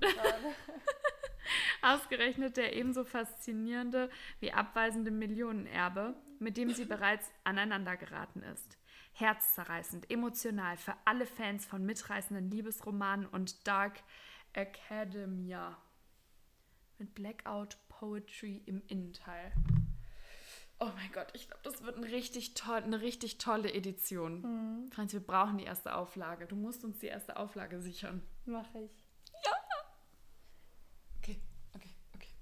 ausgerechnet 1.82 2.56
der 2.56 2.76
ebenso 2.76 3.04
faszinierende 3.04 4.10
wie 4.38 4.52
abweisende 4.52 5.10
Millionenerbe, 5.10 6.14
mit 6.38 6.56
dem 6.56 6.70
sie 6.70 6.84
bereits 6.84 7.32
aneinander 7.42 7.96
geraten 7.96 8.42
ist. 8.42 8.78
Herzzerreißend, 9.12 10.08
emotional 10.10 10.76
für 10.76 10.94
alle 11.04 11.26
Fans 11.26 11.66
von 11.66 11.84
mitreißenden 11.84 12.48
Liebesromanen 12.48 13.26
und 13.26 13.66
Dark 13.66 14.00
Academia. 14.52 15.76
Mit 16.98 17.14
Blackout 17.14 17.76
Poetry 17.88 18.62
im 18.66 18.82
Innenteil. 18.86 19.52
Oh 20.80 20.90
mein 20.94 21.10
Gott, 21.12 21.26
ich 21.34 21.48
glaube, 21.48 21.62
das 21.64 21.82
wird 21.82 21.96
ein 21.96 22.04
richtig 22.04 22.54
toll, 22.54 22.76
eine 22.76 23.00
richtig 23.00 23.38
tolle 23.38 23.72
Edition. 23.72 24.88
Franz, 24.92 25.12
wir 25.12 25.20
brauchen 25.20 25.58
die 25.58 25.64
erste 25.64 25.94
Auflage. 25.94 26.46
Du 26.46 26.54
musst 26.54 26.84
uns 26.84 26.98
die 26.98 27.06
erste 27.06 27.36
Auflage 27.36 27.80
sichern. 27.80 28.22
Mache 28.44 28.78
ich. 28.82 29.04
Okay, 31.18 31.40
okay, 31.74 31.94
okay. 32.14 32.32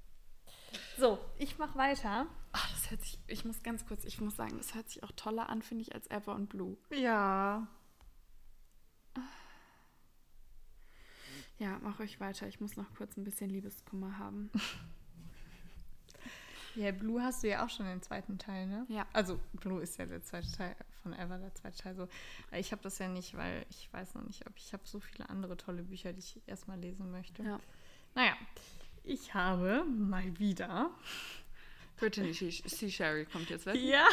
So, 0.98 1.18
ich 1.38 1.56
mache 1.56 1.78
weiter. 1.78 2.26
Ach, 2.52 2.70
das 2.72 2.90
hört 2.90 3.00
sich, 3.02 3.18
ich 3.26 3.44
muss 3.46 3.62
ganz 3.62 3.86
kurz, 3.86 4.04
ich 4.04 4.20
muss 4.20 4.36
sagen, 4.36 4.58
das 4.58 4.74
hört 4.74 4.90
sich 4.90 5.02
auch 5.02 5.12
toller 5.12 5.48
an, 5.48 5.62
finde 5.62 5.82
ich, 5.82 5.94
als 5.94 6.06
Ever 6.10 6.34
und 6.34 6.48
Blue. 6.48 6.76
Ja. 6.90 7.66
Ja, 11.58 11.78
mach 11.82 12.00
euch 12.00 12.20
weiter. 12.20 12.46
Ich 12.48 12.60
muss 12.60 12.76
noch 12.76 12.92
kurz 12.94 13.16
ein 13.16 13.24
bisschen 13.24 13.48
Liebeskummer 13.48 14.18
haben. 14.18 14.50
Ja, 16.76 16.92
Blue 16.92 17.22
hast 17.22 17.42
du 17.42 17.48
ja 17.48 17.64
auch 17.64 17.70
schon 17.70 17.86
den 17.86 18.02
zweiten 18.02 18.38
Teil, 18.38 18.66
ne? 18.66 18.84
Ja. 18.88 19.06
Also 19.12 19.40
Blue 19.54 19.82
ist 19.82 19.98
ja 19.98 20.06
der 20.06 20.22
zweite 20.22 20.50
Teil 20.52 20.76
von 21.02 21.14
Ever, 21.14 21.38
der 21.38 21.54
zweite 21.54 21.78
Teil 21.78 21.94
so. 21.94 22.08
Ich 22.52 22.70
habe 22.72 22.82
das 22.82 22.98
ja 22.98 23.08
nicht, 23.08 23.36
weil 23.36 23.64
ich 23.70 23.88
weiß 23.92 24.14
noch 24.14 24.22
nicht, 24.22 24.46
ob 24.46 24.52
ich 24.56 24.72
habe 24.72 24.82
so 24.84 25.00
viele 25.00 25.28
andere 25.30 25.56
tolle 25.56 25.82
Bücher, 25.82 26.12
die 26.12 26.20
ich 26.20 26.40
erstmal 26.46 26.78
lesen 26.78 27.10
möchte. 27.10 27.42
Ja. 27.42 27.60
Naja, 28.14 28.36
ich 29.04 29.32
habe 29.34 29.84
mal 29.84 30.38
wieder. 30.38 30.90
Brittany 31.96 32.32
Sea 32.34 32.90
Sherry 32.90 33.24
kommt 33.24 33.48
jetzt 33.48 33.64
weg. 33.64 33.76
Ja. 33.76 34.06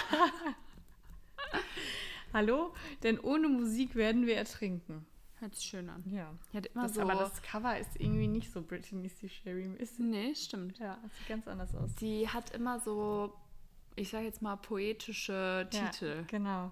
Hallo? 2.33 2.73
Denn 3.03 3.19
ohne 3.19 3.49
Musik 3.49 3.95
werden 3.95 4.25
wir 4.25 4.37
ertrinken. 4.37 5.05
Hört 5.43 5.55
sich 5.55 5.65
schön 5.65 5.89
an. 5.89 6.01
Ja. 6.05 6.33
Immer 6.53 6.83
Das, 6.83 6.93
so. 6.93 7.01
Aber 7.01 7.15
das 7.15 7.41
Cover 7.41 7.77
ist 7.77 7.99
irgendwie 7.99 8.29
nicht 8.29 8.49
so 8.49 8.61
Brittany 8.61 9.09
C. 9.09 9.27
Sherry. 9.27 9.69
Ist, 9.77 9.99
nee, 9.99 10.33
stimmt. 10.33 10.79
ja, 10.79 10.97
sieht 11.17 11.27
ganz 11.27 11.49
anders 11.49 11.75
aus. 11.75 11.93
Die 11.95 12.29
hat 12.29 12.51
immer 12.51 12.79
so, 12.79 13.33
ich 13.97 14.09
sage 14.09 14.23
jetzt 14.23 14.41
mal, 14.41 14.55
poetische 14.55 15.67
Titel. 15.69 16.19
Ja, 16.19 16.23
genau. 16.27 16.71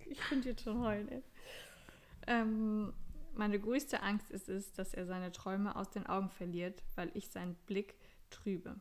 ich 0.00 0.18
könnte 0.18 0.50
jetzt 0.50 0.62
schon 0.62 0.80
heulen, 0.80 1.08
ey. 1.08 1.22
Ähm, 2.26 2.92
meine 3.32 3.58
größte 3.58 4.02
Angst 4.02 4.30
ist 4.30 4.50
es, 4.50 4.70
dass 4.74 4.92
er 4.92 5.06
seine 5.06 5.32
Träume 5.32 5.74
aus 5.74 5.90
den 5.90 6.06
Augen 6.06 6.28
verliert, 6.28 6.82
weil 6.94 7.10
ich 7.14 7.30
seinen 7.30 7.54
Blick 7.66 7.94
trübe. 8.28 8.78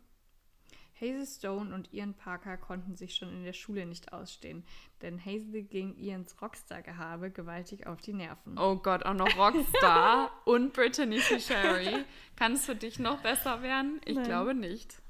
Hazel 0.99 1.25
Stone 1.25 1.73
und 1.73 1.91
Ian 1.93 2.13
Parker 2.13 2.57
konnten 2.57 2.95
sich 2.95 3.15
schon 3.15 3.29
in 3.29 3.43
der 3.43 3.53
Schule 3.53 3.85
nicht 3.85 4.13
ausstehen, 4.13 4.65
denn 5.01 5.23
Hazel 5.23 5.63
ging 5.63 5.95
Ians 5.97 6.41
Rockstar-Gehabe 6.41 7.31
gewaltig 7.31 7.85
auf 7.85 8.01
die 8.01 8.13
Nerven. 8.13 8.57
Oh 8.57 8.77
Gott, 8.77 9.03
auch 9.03 9.13
noch 9.13 9.37
Rockstar 9.37 10.31
und 10.45 10.73
Brittany 10.73 11.19
C. 11.19 11.39
Sherry. 11.39 12.05
Kann 12.35 12.53
es 12.53 12.65
für 12.65 12.75
dich 12.75 12.97
noch 12.97 13.21
besser 13.21 13.61
werden? 13.61 13.99
Ich 14.05 14.15
Nein. 14.15 14.25
glaube 14.25 14.53
nicht. 14.53 15.01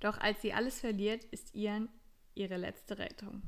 Doch 0.00 0.18
als 0.18 0.40
sie 0.42 0.52
alles 0.52 0.80
verliert, 0.80 1.24
ist 1.24 1.54
Ian 1.54 1.88
ihre 2.34 2.56
letzte 2.56 2.98
Rettung. 2.98 3.42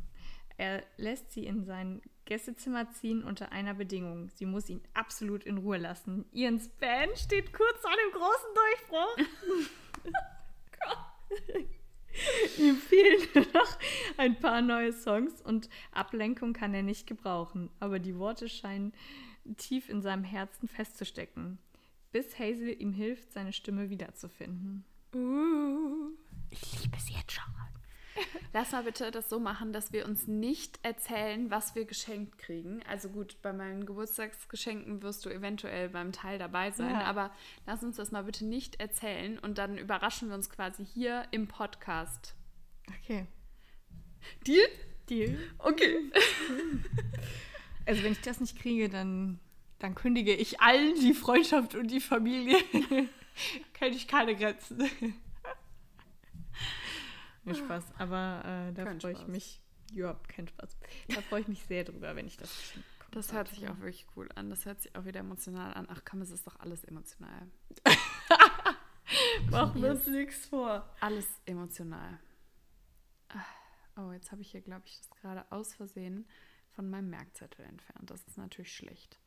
Er 0.57 0.83
lässt 0.97 1.31
sie 1.31 1.47
in 1.47 1.65
sein 1.65 2.03
Gästezimmer 2.25 2.91
ziehen 2.91 3.25
unter 3.25 3.51
einer 3.51 3.75
Bedingung. 3.75 4.29
Sie 4.35 4.47
muss 4.47 4.69
ihn 4.69 4.83
absolut 4.95 5.45
in 5.45 5.59
Ruhe 5.59 5.79
lassen. 5.79 6.27
Ians 6.33 6.69
Band 6.69 7.17
steht 7.19 7.53
kurz 7.53 7.81
vor 7.81 7.91
dem 7.91 8.21
großen 8.21 8.55
Durchbruch. 8.55 10.13
Ihm 12.59 12.77
fehlen 12.77 13.29
nur 13.35 13.47
noch 13.55 13.79
ein 14.17 14.39
paar 14.39 14.63
neue 14.63 14.93
Songs 14.93 15.41
und 15.41 15.69
Ablenkung 15.93 16.53
kann 16.53 16.75
er 16.75 16.83
nicht 16.83 17.07
gebrauchen. 17.07 17.71
Aber 17.79 17.99
die 17.99 18.19
Worte 18.19 18.49
scheinen 18.49 18.93
tief 19.57 19.89
in 19.89 20.03
seinem 20.03 20.25
Herzen 20.25 20.69
festzustecken, 20.69 21.59
bis 22.13 22.39
Hazel 22.39 22.81
ihm 22.81 22.93
hilft, 22.93 23.33
seine 23.33 23.53
Stimme 23.53 23.91
wiederzufinden. 23.91 24.85
Uh, 25.15 26.11
ich 26.51 26.83
liebe 26.83 26.97
es 26.97 27.09
jetzt 27.11 27.33
schon. 27.33 27.70
Lass 28.53 28.73
mal 28.73 28.83
bitte 28.85 29.11
das 29.11 29.29
so 29.29 29.39
machen, 29.41 29.73
dass 29.73 29.93
wir 29.93 30.07
uns 30.07 30.27
nicht 30.27 30.79
erzählen, 30.83 31.51
was 31.51 31.75
wir 31.75 31.85
geschenkt 31.85 32.39
kriegen. 32.39 32.83
Also 32.89 33.09
gut, 33.09 33.37
bei 33.43 33.53
meinen 33.53 33.87
Geburtstagsgeschenken 33.87 35.03
wirst 35.03 35.25
du 35.25 35.31
eventuell 35.31 35.89
beim 35.89 36.13
Teil 36.13 36.39
dabei 36.39 36.71
sein, 36.71 36.91
Ja. 36.91 37.03
aber 37.05 37.31
lass 37.67 37.83
uns 37.83 37.97
das 37.97 38.11
mal 38.13 38.25
bitte 38.25 38.45
nicht 38.45 38.81
erzählen 38.81 39.39
und 39.39 39.59
dann 39.59 39.79
überraschen 39.79 40.29
wir 40.29 40.35
uns 40.35 40.51
quasi 40.51 40.85
hier 40.85 41.25
im 41.31 41.49
Podcast. 41.49 42.35
Okay. 43.03 43.27
Deal? 44.47 44.67
Deal. 45.09 45.39
Okay. 45.59 46.11
Also 47.87 48.03
wenn 48.05 48.13
ich 48.13 48.21
das 48.21 48.39
nicht 48.41 48.59
kriege, 48.61 48.89
dann, 48.89 49.41
dann 49.81 49.95
kündige 49.97 50.35
ich 50.35 50.61
allen 50.61 50.95
die 51.01 51.15
Freundschaft 51.15 51.75
und 51.75 51.89
die 51.91 51.99
Familie. 52.01 52.57
Kenne 53.73 53.97
ich 53.97 54.07
keine 54.07 54.37
Grenzen. 54.37 54.89
Ja, 57.57 57.65
Spaß, 57.65 57.85
aber 57.99 58.43
äh, 58.45 58.73
da 58.73 58.95
freue 58.95 59.13
ich 59.13 59.27
mich. 59.27 59.61
Ja, 59.93 60.15
kein 60.29 60.47
Spaß. 60.49 60.77
Da 61.09 61.21
freue 61.23 61.41
ich 61.41 61.49
mich 61.49 61.65
sehr 61.67 61.85
drüber, 61.85 62.15
wenn 62.15 62.27
ich 62.27 62.37
das 62.37 62.51
bekomme. 62.73 62.85
Das 63.11 63.33
hört 63.33 63.49
sich 63.49 63.69
auch 63.69 63.79
wirklich 63.79 64.07
cool 64.17 64.29
an. 64.37 64.51
Das 64.51 64.65
hört 64.67 64.81
sich 64.81 64.95
auch 64.95 65.05
wieder 65.05 65.21
emotional 65.21 65.75
an. 65.75 65.87
Ach 65.91 66.03
komm, 66.09 66.23
es 66.23 66.31
ist 66.31 66.47
doch 66.47 66.59
alles 66.61 66.85
emotional. 66.85 67.49
Machen 69.51 69.83
wir 69.83 69.91
uns 69.91 70.07
nichts 70.07 70.47
vor. 70.47 70.89
Alles 71.01 71.27
emotional. 71.47 72.19
Ah, 73.29 73.45
Oh, 73.97 74.13
jetzt 74.13 74.31
habe 74.31 74.41
ich 74.41 74.51
hier, 74.53 74.61
glaube 74.61 74.85
ich, 74.87 74.97
das 74.99 75.11
gerade 75.21 75.45
aus 75.51 75.75
Versehen 75.75 76.27
von 76.71 76.89
meinem 76.89 77.11
Merkzettel 77.11 77.65
entfernt. 77.67 78.09
Das 78.09 78.23
ist 78.29 78.39
natürlich 78.39 78.73
schlecht. 78.75 79.19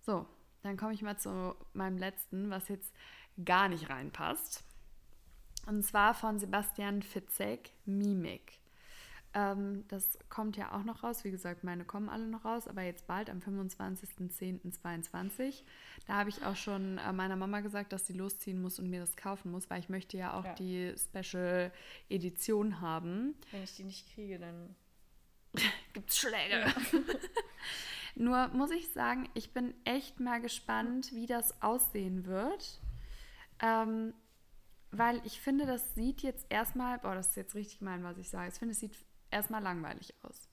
So, 0.00 0.26
dann 0.62 0.76
komme 0.76 0.92
ich 0.92 1.02
mal 1.02 1.18
zu 1.18 1.56
meinem 1.72 1.96
letzten, 1.96 2.50
was 2.50 2.68
jetzt 2.68 2.92
gar 3.44 3.68
nicht 3.68 3.88
reinpasst. 3.88 4.62
Und 5.66 5.82
zwar 5.84 6.14
von 6.14 6.38
Sebastian 6.38 7.02
Fitzek, 7.02 7.72
Mimik. 7.84 8.60
Ähm, 9.34 9.84
das 9.88 10.18
kommt 10.28 10.56
ja 10.58 10.72
auch 10.72 10.84
noch 10.84 11.02
raus. 11.02 11.24
Wie 11.24 11.30
gesagt, 11.30 11.64
meine 11.64 11.84
kommen 11.84 12.08
alle 12.10 12.26
noch 12.26 12.44
raus, 12.44 12.68
aber 12.68 12.82
jetzt 12.82 13.06
bald 13.06 13.30
am 13.30 13.38
25.10.22. 13.38 15.62
Da 16.06 16.14
habe 16.14 16.28
ich 16.30 16.44
auch 16.44 16.56
schon 16.56 16.98
äh, 16.98 17.12
meiner 17.12 17.36
Mama 17.36 17.60
gesagt, 17.60 17.92
dass 17.92 18.06
sie 18.06 18.12
losziehen 18.12 18.60
muss 18.60 18.78
und 18.78 18.90
mir 18.90 19.00
das 19.00 19.16
kaufen 19.16 19.50
muss, 19.50 19.70
weil 19.70 19.80
ich 19.80 19.88
möchte 19.88 20.16
ja 20.18 20.34
auch 20.34 20.44
Ja. 20.44 20.54
die 20.54 20.94
Special 20.98 21.72
Edition 22.10 22.80
haben. 22.80 23.34
Wenn 23.50 23.62
ich 23.62 23.76
die 23.76 23.84
nicht 23.84 24.12
kriege, 24.14 24.38
dann. 24.38 24.74
Gibt's 25.94 26.18
Schläge. 26.18 26.66
Nur 28.14 28.48
muss 28.48 28.70
ich 28.70 28.88
sagen, 28.90 29.28
ich 29.34 29.52
bin 29.52 29.72
echt 29.84 30.20
mal 30.20 30.40
gespannt, 30.40 31.12
wie 31.14 31.26
das 31.26 31.62
aussehen 31.62 32.26
wird. 32.26 32.80
Ähm, 33.60 34.12
weil 34.92 35.20
ich 35.24 35.40
finde, 35.40 35.66
das 35.66 35.94
sieht 35.94 36.22
jetzt 36.22 36.46
erstmal, 36.50 36.98
boah, 36.98 37.14
das 37.14 37.28
ist 37.30 37.36
jetzt 37.36 37.54
richtig 37.54 37.80
gemein, 37.80 38.04
was 38.04 38.18
ich 38.18 38.28
sage. 38.30 38.50
Ich 38.52 38.58
finde, 38.58 38.72
es 38.72 38.80
sieht 38.80 38.94
erstmal 39.30 39.62
langweilig 39.62 40.14
aus. 40.22 40.48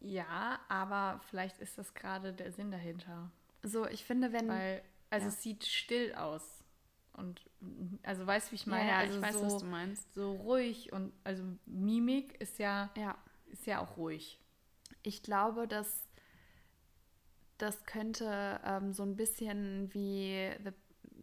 Ja, 0.00 0.60
aber 0.68 1.20
vielleicht 1.28 1.58
ist 1.58 1.78
das 1.78 1.94
gerade 1.94 2.32
der 2.32 2.52
Sinn 2.52 2.70
dahinter. 2.70 3.30
So, 3.62 3.86
ich 3.86 4.04
finde, 4.04 4.32
wenn. 4.32 4.48
Weil, 4.48 4.82
also 5.10 5.26
Ja. 5.26 5.32
es 5.32 5.42
sieht 5.42 5.64
still 5.64 6.14
aus. 6.14 6.62
Und 7.14 7.40
also 8.02 8.26
weißt 8.26 8.48
du, 8.48 8.52
wie 8.52 8.56
ich 8.56 8.66
ja, 8.66 8.70
meine? 8.72 8.88
ja, 8.90 8.98
also 8.98 9.16
ich 9.16 9.22
weiß, 9.22 9.34
so, 9.36 9.42
was 9.42 9.58
du 9.58 9.66
meinst. 9.66 10.14
so 10.14 10.32
ruhig 10.32 10.92
und 10.92 11.12
also 11.22 11.44
Mimik 11.64 12.40
ist 12.40 12.58
ja, 12.58 12.90
Ja, 12.96 13.16
ist 13.46 13.66
ja 13.66 13.80
auch 13.80 13.96
ruhig. 13.96 14.40
ich 15.02 15.22
glaube, 15.22 15.68
dass 15.68 16.08
das 17.56 17.84
könnte 17.86 18.60
ähm, 18.64 18.92
so 18.92 19.04
ein 19.04 19.14
bisschen 19.16 19.94
wie 19.94 20.50
The, 20.64 20.70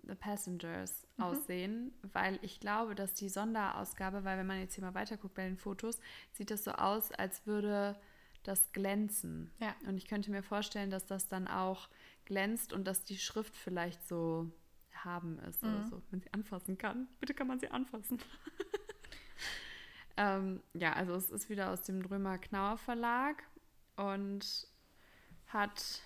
The 0.07 0.15
Passengers 0.15 1.05
Mhm. 1.17 1.23
aussehen, 1.23 1.93
weil 2.13 2.39
ich 2.41 2.59
glaube, 2.59 2.95
dass 2.95 3.13
die 3.13 3.29
Sonderausgabe, 3.29 4.23
weil 4.23 4.37
wenn 4.37 4.47
man 4.47 4.59
jetzt 4.59 4.75
hier 4.75 4.83
mal 4.83 4.93
weiterguckt 4.95 5.35
bei 5.35 5.43
den 5.43 5.57
Fotos, 5.57 5.99
sieht 6.33 6.51
das 6.51 6.63
so 6.63 6.71
aus, 6.71 7.11
als 7.11 7.45
würde 7.45 7.99
das 8.43 8.71
glänzen. 8.71 9.51
Ja. 9.59 9.75
Und 9.85 9.97
ich 9.97 10.07
könnte 10.07 10.31
mir 10.31 10.41
vorstellen, 10.43 10.89
dass 10.89 11.05
das 11.05 11.27
dann 11.27 11.47
auch 11.47 11.87
glänzt 12.25 12.73
und 12.73 12.85
dass 12.85 13.03
die 13.03 13.17
Schrift 13.19 13.55
vielleicht 13.55 14.07
so 14.07 14.51
haben 14.93 15.37
ist 15.39 15.63
oder 15.63 15.79
Mhm. 15.79 15.89
so, 15.89 16.01
wenn 16.09 16.21
sie 16.21 16.33
anfassen 16.33 16.77
kann. 16.77 17.07
Bitte 17.19 17.33
kann 17.33 17.47
man 17.47 17.59
sie 17.59 17.69
anfassen. 17.69 18.19
ähm, 20.17 20.61
ja, 20.73 20.93
also 20.93 21.13
es 21.15 21.29
ist 21.29 21.49
wieder 21.49 21.71
aus 21.71 21.83
dem 21.83 22.03
Drömer 22.03 22.37
Knauer 22.37 22.77
Verlag 22.77 23.43
und 23.95 24.67
hat 25.47 26.01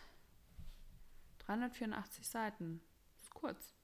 384 1.39 2.27
Seiten. 2.27 2.81
Ist 3.21 3.34
kurz. 3.34 3.74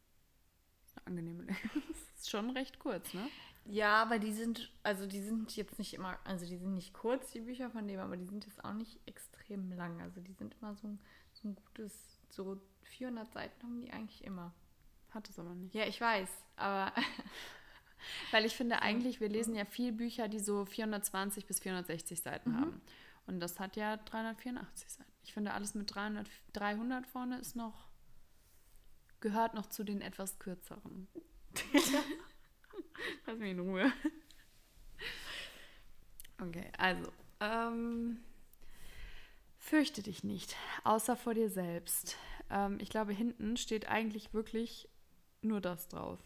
Ist 1.02 1.08
angenehme 1.08 1.44
Länge. 1.44 1.58
ist 2.16 2.30
schon 2.30 2.50
recht 2.52 2.80
kurz, 2.80 3.14
ne? 3.14 3.28
Ja, 3.66 4.02
aber 4.02 4.18
die 4.18 4.34
sind, 4.34 4.72
also 4.82 5.06
die 5.06 5.22
sind 5.22 5.56
jetzt 5.56 5.78
nicht 5.78 5.94
immer, 5.94 6.18
also 6.24 6.46
die 6.46 6.58
sind 6.58 6.74
nicht 6.74 6.94
kurz, 6.94 7.32
die 7.32 7.42
Bücher 7.42 7.70
von 7.70 7.88
dem, 7.88 8.00
aber 8.00 8.18
die 8.18 8.26
sind 8.26 8.46
jetzt 8.46 8.64
auch 8.66 8.74
nicht 8.74 9.00
extrem 9.06 9.72
lang. 9.72 10.02
Also 10.02 10.20
die 10.20 10.34
sind 10.34 10.56
immer 10.60 10.76
so 10.76 10.88
ein, 10.88 11.00
so 11.34 11.48
ein 11.48 11.56
gutes, 11.56 11.94
so 12.30 12.60
400 12.84 13.32
Seiten 13.32 13.64
haben 13.64 13.82
die 13.82 13.92
eigentlich 13.92 14.24
immer. 14.24 14.54
Hat 15.12 15.30
es 15.30 15.38
aber 15.38 15.54
nicht. 15.54 15.76
Ja, 15.76 15.86
ich 15.86 16.02
weiß, 16.02 16.30
aber 16.56 16.92
Weil 18.32 18.46
ich 18.46 18.56
finde 18.56 18.82
eigentlich, 18.82 19.20
wir 19.20 19.30
lesen 19.30 19.56
ja 19.56 19.66
viel 19.66 19.92
Bücher, 19.92 20.28
die 20.28 20.40
so 20.40 20.66
420 20.66 21.46
bis 21.46 21.60
460 21.60 22.22
Seiten 22.22 22.60
haben. 22.60 22.82
Und 23.28 23.40
das 23.40 23.60
hat 23.60 23.76
ja 23.76 23.98
384 23.98 24.90
Seiten. 24.90 25.12
Ich 25.24 25.34
finde, 25.34 25.54
alles 25.54 25.76
mit 25.76 25.94
300, 25.94 26.28
300 26.54 27.06
vorne 27.08 27.38
ist 27.40 27.56
noch, 27.56 27.88
gehört 29.22 29.54
noch 29.54 29.68
zu 29.68 29.84
den 29.84 30.02
etwas 30.02 30.40
kürzeren. 30.40 31.08
Lass 33.26 33.38
mich 33.38 33.52
in 33.52 33.60
Ruhe. 33.60 33.92
Okay, 36.40 36.72
also, 36.78 37.12
ähm, 37.40 38.20
fürchte 39.58 40.02
dich 40.02 40.24
nicht, 40.24 40.56
außer 40.84 41.16
vor 41.16 41.34
dir 41.34 41.50
selbst. 41.50 42.18
Ähm, 42.50 42.78
ich 42.82 42.90
glaube, 42.90 43.14
hinten 43.14 43.58
steht 43.58 43.88
eigentlich 43.88 44.34
wirklich 44.34 44.90
nur 45.42 45.62
das 45.62 45.88
drauf. 45.88 46.20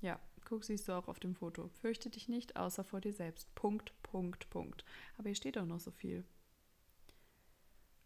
Ja, 0.00 0.20
guck, 0.44 0.64
siehst 0.64 0.88
du 0.88 0.92
auch 0.92 1.08
auf 1.08 1.18
dem 1.18 1.34
Foto. 1.34 1.68
Fürchte 1.80 2.10
dich 2.10 2.28
nicht, 2.28 2.56
außer 2.56 2.84
vor 2.84 3.00
dir 3.00 3.12
selbst. 3.12 3.54
Punkt, 3.54 3.92
Punkt, 4.02 4.48
Punkt. 4.50 4.84
Aber 5.18 5.28
hier 5.28 5.36
steht 5.36 5.58
auch 5.58 5.66
noch 5.66 5.80
so 5.80 5.90
viel. 5.90 6.24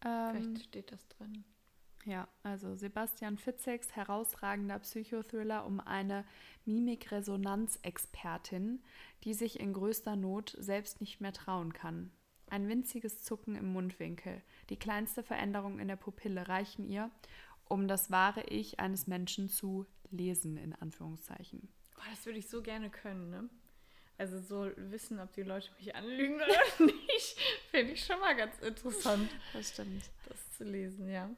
Ähm, 0.04 0.30
vielleicht 0.30 0.64
steht 0.68 0.92
das 0.92 1.06
drin. 1.08 1.44
Ja, 2.04 2.28
also 2.42 2.74
Sebastian 2.74 3.38
Fitzeks 3.38 3.94
herausragender 3.94 4.78
Psychothriller 4.78 5.66
um 5.66 5.80
eine 5.80 6.24
Mimikresonanzexpertin, 6.64 8.82
die 9.24 9.34
sich 9.34 9.60
in 9.60 9.72
größter 9.72 10.16
Not 10.16 10.56
selbst 10.58 11.00
nicht 11.00 11.20
mehr 11.20 11.32
trauen 11.32 11.72
kann. 11.72 12.10
Ein 12.50 12.68
winziges 12.68 13.22
Zucken 13.22 13.56
im 13.56 13.72
Mundwinkel, 13.72 14.42
die 14.70 14.78
kleinste 14.78 15.22
Veränderung 15.22 15.78
in 15.78 15.88
der 15.88 15.96
Pupille 15.96 16.48
reichen 16.48 16.88
ihr, 16.88 17.10
um 17.64 17.88
das 17.88 18.10
wahre 18.10 18.42
Ich 18.44 18.80
eines 18.80 19.06
Menschen 19.06 19.50
zu 19.50 19.84
lesen, 20.10 20.56
in 20.56 20.74
Anführungszeichen. 20.74 21.68
Boah, 21.94 22.04
das 22.10 22.24
würde 22.24 22.38
ich 22.38 22.48
so 22.48 22.62
gerne 22.62 22.88
können, 22.88 23.28
ne? 23.28 23.50
Also 24.16 24.40
so 24.40 24.70
wissen, 24.76 25.20
ob 25.20 25.32
die 25.32 25.42
Leute 25.42 25.68
mich 25.78 25.94
anlügen 25.94 26.36
oder 26.36 26.46
nicht, 26.86 27.36
finde 27.70 27.92
ich 27.92 28.04
schon 28.04 28.18
mal 28.18 28.34
ganz 28.34 28.58
interessant, 28.60 29.30
Das 29.52 29.68
stimmt. 29.68 30.04
das 30.28 30.50
zu 30.56 30.64
lesen, 30.64 31.10
ja. 31.10 31.30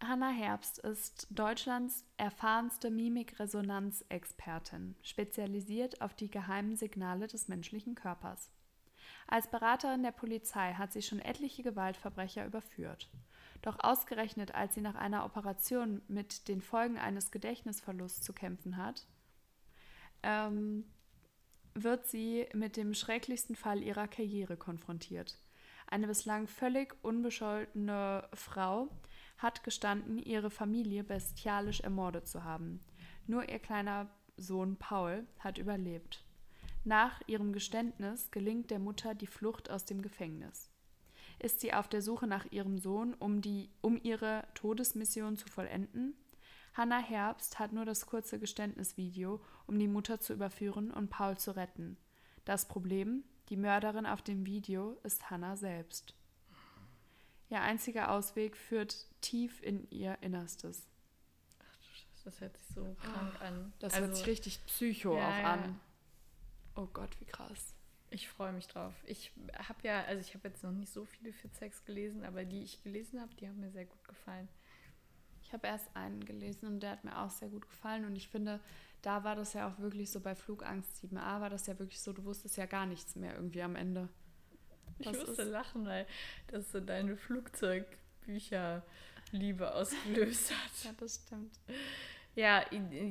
Hanna 0.00 0.28
Herbst 0.28 0.78
ist 0.78 1.26
Deutschlands 1.30 2.04
erfahrenste 2.18 2.90
Mimikresonanzexpertin, 2.90 4.94
spezialisiert 5.02 6.02
auf 6.02 6.14
die 6.14 6.30
geheimen 6.30 6.76
Signale 6.76 7.26
des 7.26 7.48
menschlichen 7.48 7.94
Körpers. 7.94 8.50
Als 9.26 9.50
Beraterin 9.50 10.02
der 10.02 10.12
Polizei 10.12 10.74
hat 10.74 10.92
sie 10.92 11.00
schon 11.02 11.18
etliche 11.18 11.62
Gewaltverbrecher 11.62 12.44
überführt. 12.44 13.10
Doch 13.62 13.78
ausgerechnet, 13.80 14.54
als 14.54 14.74
sie 14.74 14.82
nach 14.82 14.96
einer 14.96 15.24
Operation 15.24 16.02
mit 16.08 16.48
den 16.48 16.60
Folgen 16.60 16.98
eines 16.98 17.30
Gedächtnisverlusts 17.30 18.20
zu 18.20 18.34
kämpfen 18.34 18.76
hat, 18.76 19.06
ähm, 20.22 20.84
wird 21.74 22.06
sie 22.06 22.46
mit 22.52 22.76
dem 22.76 22.92
schrecklichsten 22.94 23.56
Fall 23.56 23.82
ihrer 23.82 24.08
Karriere 24.08 24.58
konfrontiert. 24.58 25.38
Eine 25.88 26.06
bislang 26.06 26.46
völlig 26.46 26.94
unbescholtene 27.02 28.28
Frau 28.34 28.90
hat 29.38 29.64
gestanden, 29.64 30.18
ihre 30.18 30.50
Familie 30.50 31.04
bestialisch 31.04 31.80
ermordet 31.80 32.26
zu 32.26 32.44
haben. 32.44 32.80
Nur 33.26 33.48
ihr 33.48 33.58
kleiner 33.58 34.08
Sohn 34.36 34.76
Paul 34.76 35.26
hat 35.38 35.58
überlebt. 35.58 36.24
Nach 36.84 37.20
ihrem 37.26 37.52
Geständnis 37.52 38.30
gelingt 38.30 38.70
der 38.70 38.78
Mutter 38.78 39.14
die 39.14 39.26
Flucht 39.26 39.70
aus 39.70 39.84
dem 39.84 40.02
Gefängnis. 40.02 40.70
Ist 41.38 41.60
sie 41.60 41.74
auf 41.74 41.88
der 41.88 42.00
Suche 42.00 42.26
nach 42.26 42.46
ihrem 42.50 42.78
Sohn, 42.78 43.14
um, 43.14 43.42
die, 43.42 43.70
um 43.82 44.00
ihre 44.02 44.46
Todesmission 44.54 45.36
zu 45.36 45.48
vollenden? 45.48 46.14
Hannah 46.74 47.00
Herbst 47.00 47.58
hat 47.58 47.72
nur 47.72 47.84
das 47.84 48.06
kurze 48.06 48.38
Geständnisvideo, 48.38 49.40
um 49.66 49.78
die 49.78 49.88
Mutter 49.88 50.20
zu 50.20 50.32
überführen 50.32 50.90
und 50.90 51.10
Paul 51.10 51.36
zu 51.36 51.56
retten. 51.56 51.96
Das 52.44 52.68
Problem, 52.68 53.24
die 53.48 53.56
Mörderin 53.56 54.06
auf 54.06 54.22
dem 54.22 54.46
Video 54.46 54.98
ist 55.02 55.30
Hannah 55.30 55.56
selbst. 55.56 56.14
Ihr 57.48 57.60
einziger 57.60 58.10
Ausweg 58.10 58.56
führt 58.56 59.06
tief 59.26 59.62
in 59.62 59.88
ihr 59.90 60.18
Innerstes. 60.20 60.86
Ach 61.58 61.76
du 61.76 61.84
Scheiße, 61.84 62.24
das 62.24 62.40
hört 62.40 62.56
sich 62.56 62.66
so 62.68 62.96
krank 63.00 63.40
an. 63.40 63.72
Das 63.78 63.94
Also, 63.94 64.06
hört 64.06 64.16
sich 64.16 64.26
richtig 64.26 64.64
psycho 64.66 65.16
ja, 65.16 65.28
auch 65.28 65.44
an. 65.44 65.80
Oh 66.76 66.86
Gott, 66.86 67.18
wie 67.20 67.24
krass. 67.24 67.74
Ich 68.10 68.28
freue 68.28 68.52
mich 68.52 68.68
drauf. 68.68 68.94
Ich 69.04 69.32
habe 69.54 69.80
ja, 69.82 70.04
also 70.04 70.20
ich 70.20 70.34
habe 70.34 70.46
jetzt 70.48 70.62
noch 70.62 70.70
nicht 70.70 70.92
so 70.92 71.04
viele 71.04 71.32
Fitsex 71.32 71.84
gelesen, 71.84 72.24
aber 72.24 72.44
die 72.44 72.62
ich 72.62 72.82
gelesen 72.82 73.20
habe, 73.20 73.34
die 73.34 73.48
haben 73.48 73.58
mir 73.58 73.70
sehr 73.70 73.86
gut 73.86 74.04
gefallen. 74.06 74.48
Ich 75.42 75.52
habe 75.52 75.66
erst 75.66 75.94
einen 75.94 76.24
gelesen 76.24 76.66
und 76.66 76.80
der 76.80 76.90
hat 76.90 77.04
mir 77.04 77.18
auch 77.18 77.30
sehr 77.30 77.48
gut 77.48 77.68
gefallen. 77.68 78.04
Und 78.04 78.16
ich 78.16 78.28
finde, 78.28 78.60
da 79.02 79.24
war 79.24 79.34
das 79.34 79.52
ja 79.54 79.68
auch 79.68 79.78
wirklich 79.78 80.10
so 80.10 80.20
bei 80.20 80.34
Flugangst 80.34 81.04
7a, 81.04 81.40
war 81.40 81.50
das 81.50 81.66
ja 81.66 81.78
wirklich 81.78 82.00
so, 82.00 82.12
du 82.12 82.24
wusstest 82.24 82.56
ja 82.56 82.66
gar 82.66 82.86
nichts 82.86 83.16
mehr 83.16 83.34
irgendwie 83.34 83.62
am 83.62 83.76
Ende. 83.76 84.08
Ich 84.98 85.12
musste 85.12 85.44
lachen, 85.44 85.84
weil 85.84 86.06
das 86.48 86.72
so 86.72 86.80
deine 86.80 87.16
Flugzeugbücherliebe 89.30 89.74
ausgelöst 89.74 90.50
hat. 90.52 90.84
Ja, 90.84 90.90
das 90.98 91.14
stimmt. 91.26 91.58
Ja, 92.34 92.64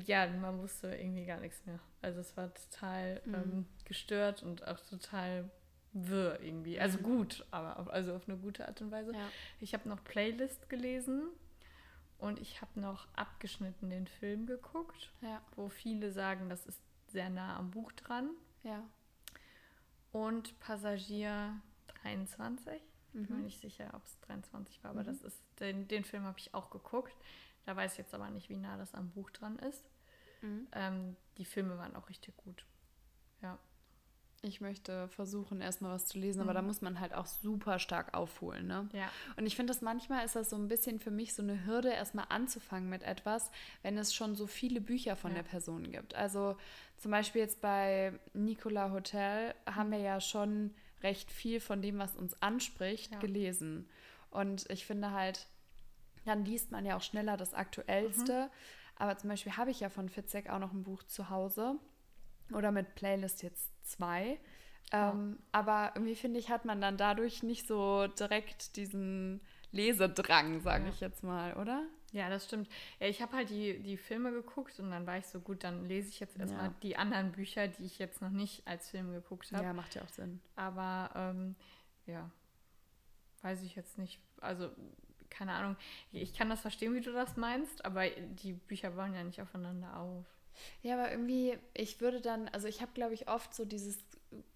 ja, 0.05 0.27
man 0.27 0.59
wusste 0.59 0.93
irgendwie 0.95 1.25
gar 1.25 1.39
nichts 1.39 1.65
mehr. 1.65 1.79
Also 2.01 2.19
es 2.19 2.35
war 2.37 2.53
total 2.53 3.21
Mhm. 3.25 3.33
ähm, 3.33 3.65
gestört 3.85 4.43
und 4.43 4.67
auch 4.67 4.79
total 4.81 5.49
wirr 5.93 6.39
irgendwie. 6.41 6.79
Also 6.79 6.99
Mhm. 6.99 7.03
gut, 7.03 7.45
aber 7.51 7.79
auf, 7.79 7.89
also 7.89 8.13
auf 8.15 8.27
eine 8.27 8.37
gute 8.37 8.67
Art 8.67 8.81
und 8.81 8.91
Weise. 8.91 9.13
Ja. 9.13 9.29
Ich 9.59 9.73
habe 9.73 9.89
noch 9.89 10.03
Playlist 10.03 10.69
gelesen 10.69 11.23
und 12.19 12.39
ich 12.39 12.61
habe 12.61 12.79
noch 12.79 13.07
abgeschnitten 13.15 13.89
den 13.89 14.05
Film 14.07 14.45
geguckt, 14.45 15.09
Ja, 15.21 15.41
wo 15.55 15.69
viele 15.69 16.11
sagen, 16.11 16.49
das 16.49 16.65
ist 16.65 16.79
sehr 17.07 17.29
nah 17.29 17.57
am 17.57 17.71
Buch 17.71 17.91
dran. 17.93 18.29
ja. 18.63 18.83
Und 20.11 20.57
Passagier 20.61 21.59
23. 22.03 22.81
Ich 23.21 23.27
bin 23.27 23.29
mir 23.29 23.37
Mhm. 23.39 23.45
nicht 23.45 23.61
sicher, 23.61 23.89
ob 23.93 24.05
es 24.05 24.19
23 24.21 24.83
war, 24.83 24.91
aber 24.91 25.01
Mhm. 25.01 25.05
das 25.05 25.21
ist, 25.21 25.41
den, 25.59 25.87
den 25.87 26.03
Film 26.03 26.23
habe 26.25 26.37
ich 26.37 26.53
auch 26.53 26.69
geguckt. 26.69 27.15
Da 27.65 27.75
weiß 27.75 27.93
ich 27.93 27.97
jetzt 27.99 28.13
aber 28.13 28.29
nicht, 28.29 28.49
wie 28.49 28.57
nah 28.57 28.77
das 28.77 28.93
am 28.93 29.09
Buch 29.11 29.31
dran 29.31 29.57
ist. 29.59 29.83
Mhm. 30.41 30.67
Ähm, 30.73 31.15
die 31.37 31.45
Filme 31.45 31.77
waren 31.77 31.95
auch 31.95 32.09
richtig 32.09 32.35
gut. 32.37 32.65
Ja. 33.41 33.57
Ich 34.41 34.61
möchte 34.61 35.07
versuchen, 35.07 35.59
erstmal 35.61 35.91
was 35.91 36.05
zu 36.05 36.19
lesen, 36.19 36.41
aber 36.41 36.51
Mhm. 36.51 36.55
da 36.55 36.61
muss 36.61 36.81
man 36.81 36.99
halt 36.99 37.13
auch 37.15 37.25
super 37.25 37.79
stark 37.79 38.13
aufholen, 38.13 38.67
ne? 38.67 38.87
Ja. 38.93 39.09
Und 39.37 39.47
ich 39.47 39.55
finde 39.55 39.71
das 39.71 39.81
manchmal 39.81 40.23
ist 40.25 40.35
das 40.35 40.49
so 40.51 40.55
ein 40.57 40.67
bisschen 40.67 40.99
für 40.99 41.09
mich 41.09 41.33
so 41.33 41.41
eine 41.41 41.65
Hürde, 41.65 41.89
erstmal 41.89 42.25
anzufangen 42.29 42.89
mit 42.89 43.01
etwas, 43.01 43.49
wenn 43.81 43.97
es 43.97 44.13
schon 44.13 44.35
so 44.35 44.45
viele 44.45 44.81
Bücher 44.81 45.15
von 45.15 45.31
Ja. 45.31 45.37
der 45.37 45.43
Person 45.49 45.89
gibt. 45.91 46.13
Also 46.13 46.57
zum 46.97 47.09
Beispiel 47.11 47.41
jetzt 47.41 47.61
bei 47.61 48.19
Nicola 48.33 48.91
Hotel 48.91 49.55
haben 49.65 49.89
wir 49.89 49.99
ja 49.99 50.19
schon 50.21 50.75
recht 51.05 51.31
viel 51.31 51.59
von 51.61 51.81
dem, 51.81 51.97
was 51.99 52.15
uns 52.17 52.41
anspricht, 52.41 53.13
Ja. 53.13 53.19
gelesen. 53.19 53.87
Und 54.31 54.69
ich 54.69 54.85
finde 54.85 55.11
halt, 55.11 55.47
dann 56.25 56.43
liest 56.43 56.71
man 56.71 56.85
ja 56.85 56.97
auch 56.97 57.01
schneller 57.01 57.37
das 57.37 57.53
Aktuellste. 57.53 58.49
Aber 58.97 59.17
zum 59.17 59.29
Beispiel 59.29 59.55
habe 59.55 59.71
ich 59.71 59.79
ja 59.79 59.89
von 59.89 60.09
Fitzek 60.09 60.49
auch 60.49 60.59
noch 60.59 60.73
ein 60.73 60.83
Buch 60.83 61.03
zu 61.03 61.29
Hause. 61.29 61.75
Oder 62.53 62.71
mit 62.71 62.95
Playlist 62.95 63.43
jetzt 63.43 63.69
zwei. 63.87 64.39
Ja. 64.91 65.11
Ähm, 65.11 65.39
aber 65.51 65.91
irgendwie 65.95 66.15
finde 66.15 66.39
ich, 66.39 66.49
hat 66.49 66.65
man 66.65 66.81
dann 66.81 66.97
dadurch 66.97 67.43
nicht 67.43 67.67
so 67.67 68.07
direkt 68.07 68.75
diesen 68.75 69.41
Lesedrang, 69.71 70.59
sage 70.61 70.85
Ja. 70.85 70.89
ich 70.89 70.99
jetzt 70.99 71.23
mal, 71.23 71.53
oder? 71.55 71.83
Ja, 72.11 72.29
das 72.29 72.45
stimmt. 72.45 72.69
Ja, 72.99 73.07
ich 73.07 73.21
habe 73.21 73.35
halt 73.35 73.49
die, 73.49 73.79
die 73.79 73.97
Filme 73.97 74.31
geguckt 74.31 74.79
und 74.79 74.91
dann 74.91 75.05
war 75.05 75.17
ich 75.17 75.25
so 75.25 75.39
gut, 75.39 75.63
dann 75.63 75.85
lese 75.85 76.09
ich 76.09 76.19
jetzt 76.19 76.37
erstmal 76.39 76.67
Ja. 76.67 76.73
die 76.81 76.95
anderen 76.95 77.31
Bücher, 77.33 77.67
die 77.67 77.83
ich 77.83 77.99
jetzt 77.99 78.21
noch 78.21 78.29
nicht 78.29 78.65
als 78.67 78.89
Film 78.89 79.11
geguckt 79.11 79.51
habe. 79.51 79.63
Ja, 79.65 79.73
macht 79.73 79.95
ja 79.95 80.03
auch 80.03 80.09
Sinn. 80.09 80.39
Aber 80.55 81.09
ähm, 81.15 81.55
ja, 82.05 82.29
weiß 83.41 83.63
ich 83.63 83.75
jetzt 83.75 83.97
nicht. 83.97 84.19
Also, 84.41 84.69
keine 85.29 85.51
Ahnung. 85.53 85.75
Ich 86.13 86.33
kann 86.33 86.49
das 86.49 86.61
verstehen, 86.61 86.93
wie 86.93 87.01
du 87.01 87.11
das 87.11 87.35
meinst, 87.35 87.83
aber 87.83 88.09
die 88.09 88.53
Bücher 88.53 88.91
bauen 88.91 89.13
ja 89.13 89.23
nicht 89.23 89.41
aufeinander 89.41 89.97
auf. 89.99 90.25
Ja, 90.83 90.93
aber 90.97 91.11
irgendwie, 91.11 91.57
ich 91.73 91.99
würde 91.99 92.21
dann, 92.21 92.47
also 92.49 92.67
ich 92.69 92.81
habe, 92.81 92.91
glaube 92.93 93.13
ich, 93.13 93.27
oft 93.27 93.53
so 93.53 93.65
dieses, 93.65 93.97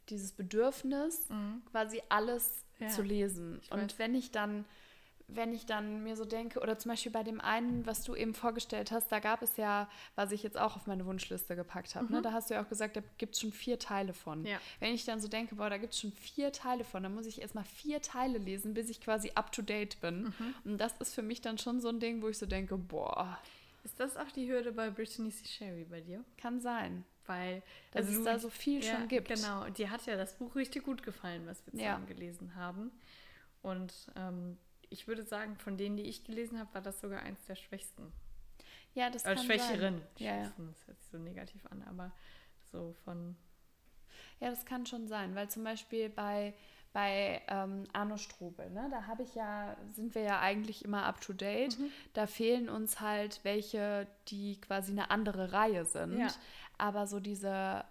dieses 0.08 0.32
Bedürfnis, 0.32 1.28
quasi 1.72 2.02
alles 2.08 2.64
Ja. 2.80 2.88
zu 2.88 3.02
lesen. 3.02 3.60
Und 3.72 4.00
wenn 4.00 4.16
ich 4.16 4.32
dann, 4.32 4.64
wenn 5.32 5.54
ich 5.54 5.66
dann 5.66 6.04
mir 6.04 6.16
so 6.16 6.26
denke, 6.26 6.60
oder 6.60 6.78
zum 6.80 6.90
Beispiel 6.90 7.12
bei 7.12 7.24
dem 7.24 7.40
einen, 7.40 7.86
was 7.86 8.04
du 8.04 8.16
eben 8.16 8.34
vorgestellt 8.34 8.92
hast, 8.92 9.12
da 9.12 9.20
gab 9.20 9.42
es 9.42 9.58
ja, 9.58 9.90
was 10.16 10.32
ich 10.32 10.42
jetzt 10.44 10.58
auch 10.58 10.76
auf 10.76 10.88
meine 10.88 11.06
Wunschliste 11.06 11.56
gepackt 11.56 11.96
habe, 11.96 12.12
ne? 12.12 12.22
da 12.22 12.32
hast 12.34 12.50
du 12.50 12.56
ja 12.56 12.64
auch 12.64 12.68
gesagt, 12.70 12.96
da 12.98 13.02
gibt 13.18 13.36
es 13.36 13.42
schon 13.42 13.52
vier 13.52 13.78
Teile 13.80 14.14
von. 14.14 14.40
Mhm. 14.42 14.46
Ja. 14.48 14.60
Wenn 14.80 14.94
ich 14.94 15.06
dann 15.06 15.20
so 15.20 15.28
denke, 15.28 15.56
boah, 15.56 15.70
da 15.70 15.78
gibt 15.78 15.94
es 15.94 16.00
schon 16.00 16.12
vier 16.14 16.52
Teile 16.52 16.84
von, 16.84 17.04
dann 17.04 17.14
muss 17.14 17.26
ich 17.26 17.42
erstmal 17.42 17.64
vier 17.66 18.02
Teile 18.02 18.38
lesen, 18.40 18.74
bis 18.74 18.90
ich 18.90 19.02
quasi 19.02 19.32
up 19.36 19.52
to 19.52 19.62
date 19.62 20.02
bin. 20.02 20.24
Mhm. 20.40 20.56
Und 20.66 20.78
das 20.80 20.94
ist 20.98 21.14
für 21.14 21.22
mich 21.22 21.42
dann 21.42 21.58
schon 21.58 21.80
so 21.80 21.90
ein 21.90 22.00
Ding, 22.00 22.22
wo 22.22 22.28
ich 22.30 22.38
so 22.38 22.46
denke, 22.46 22.78
boah, 22.78 23.38
Ist 23.84 24.00
das 24.00 24.18
auch 24.18 24.30
die 24.36 24.50
Hürde 24.52 24.72
bei 24.72 24.90
Brittany 24.90 25.30
C. 25.32 25.46
Sherry 25.46 25.86
bei 25.90 26.02
dir? 26.02 26.24
kann 26.38 26.60
sein. 26.60 27.06
Weil 27.28 27.62
Dass 27.92 28.08
es 28.08 28.16
du- 28.18 28.24
da 28.24 28.40
so 28.40 28.50
viel 28.50 28.84
ja, 28.84 28.96
schon 28.96 29.08
gibt. 29.08 29.28
Genau, 29.28 29.70
dir 29.70 29.92
hat 29.92 30.06
ja 30.08 30.18
das 30.18 30.34
Buch 30.36 30.56
richtig 30.56 30.84
gut 30.84 31.04
gefallen, 31.04 31.44
was 31.46 31.62
wir 31.68 31.80
Ja. 31.80 31.90
zusammen 31.92 32.08
gelesen 32.08 32.56
haben. 32.56 32.92
Und 33.62 33.94
ähm, 34.16 34.58
ich 34.90 35.08
würde 35.08 35.24
sagen, 35.24 35.56
von 35.58 35.78
denen, 35.78 35.98
die 35.98 36.04
ich 36.04 36.24
gelesen 36.24 36.60
habe, 36.60 36.74
war 36.74 36.82
das 36.82 37.00
sogar 37.02 37.22
eins 37.22 37.44
der 37.46 37.56
schwächsten. 37.56 38.12
Ja, 38.94 39.10
das 39.10 39.24
Äh, 39.26 39.36
kann 39.36 39.46
Schwächeren. 39.46 39.98
sein. 40.00 40.08
Ja, 40.18 40.36
ja. 40.38 40.52
Das 40.58 40.88
hört 40.88 41.00
sich 41.00 41.10
so 41.12 41.18
negativ 41.18 41.66
an, 41.68 41.84
aber 41.84 42.12
so 42.72 42.94
von. 43.06 43.36
Ja, 44.40 44.50
das 44.50 44.66
kann 44.66 44.86
schon 44.86 45.08
sein, 45.08 45.36
weil 45.36 45.50
zum 45.50 45.64
Beispiel 45.64 46.10
bei, 46.10 46.54
bei 46.94 47.42
ähm, 47.48 47.84
Arno 47.94 48.18
Strobel, 48.18 48.70
ne, 48.72 48.88
da 48.90 49.06
habe 49.06 49.24
ich 49.24 49.36
ja, 49.36 49.76
sind 49.94 50.16
wir 50.16 50.22
ja 50.24 50.40
eigentlich 50.40 50.84
immer 50.86 51.04
up 51.06 51.20
to 51.22 51.34
date. 51.34 51.78
Mhm. 51.78 51.92
Da 52.14 52.26
fehlen 52.26 52.70
uns 52.70 53.00
halt 53.00 53.42
welche, 53.44 54.08
die 54.30 54.60
quasi 54.62 54.92
eine 54.92 55.12
andere 55.12 55.52
Reihe 55.52 55.86
sind. 55.86 56.18
Ja. 56.18 56.28
Aber 56.78 57.06
so 57.06 57.20
diese 57.20 57.84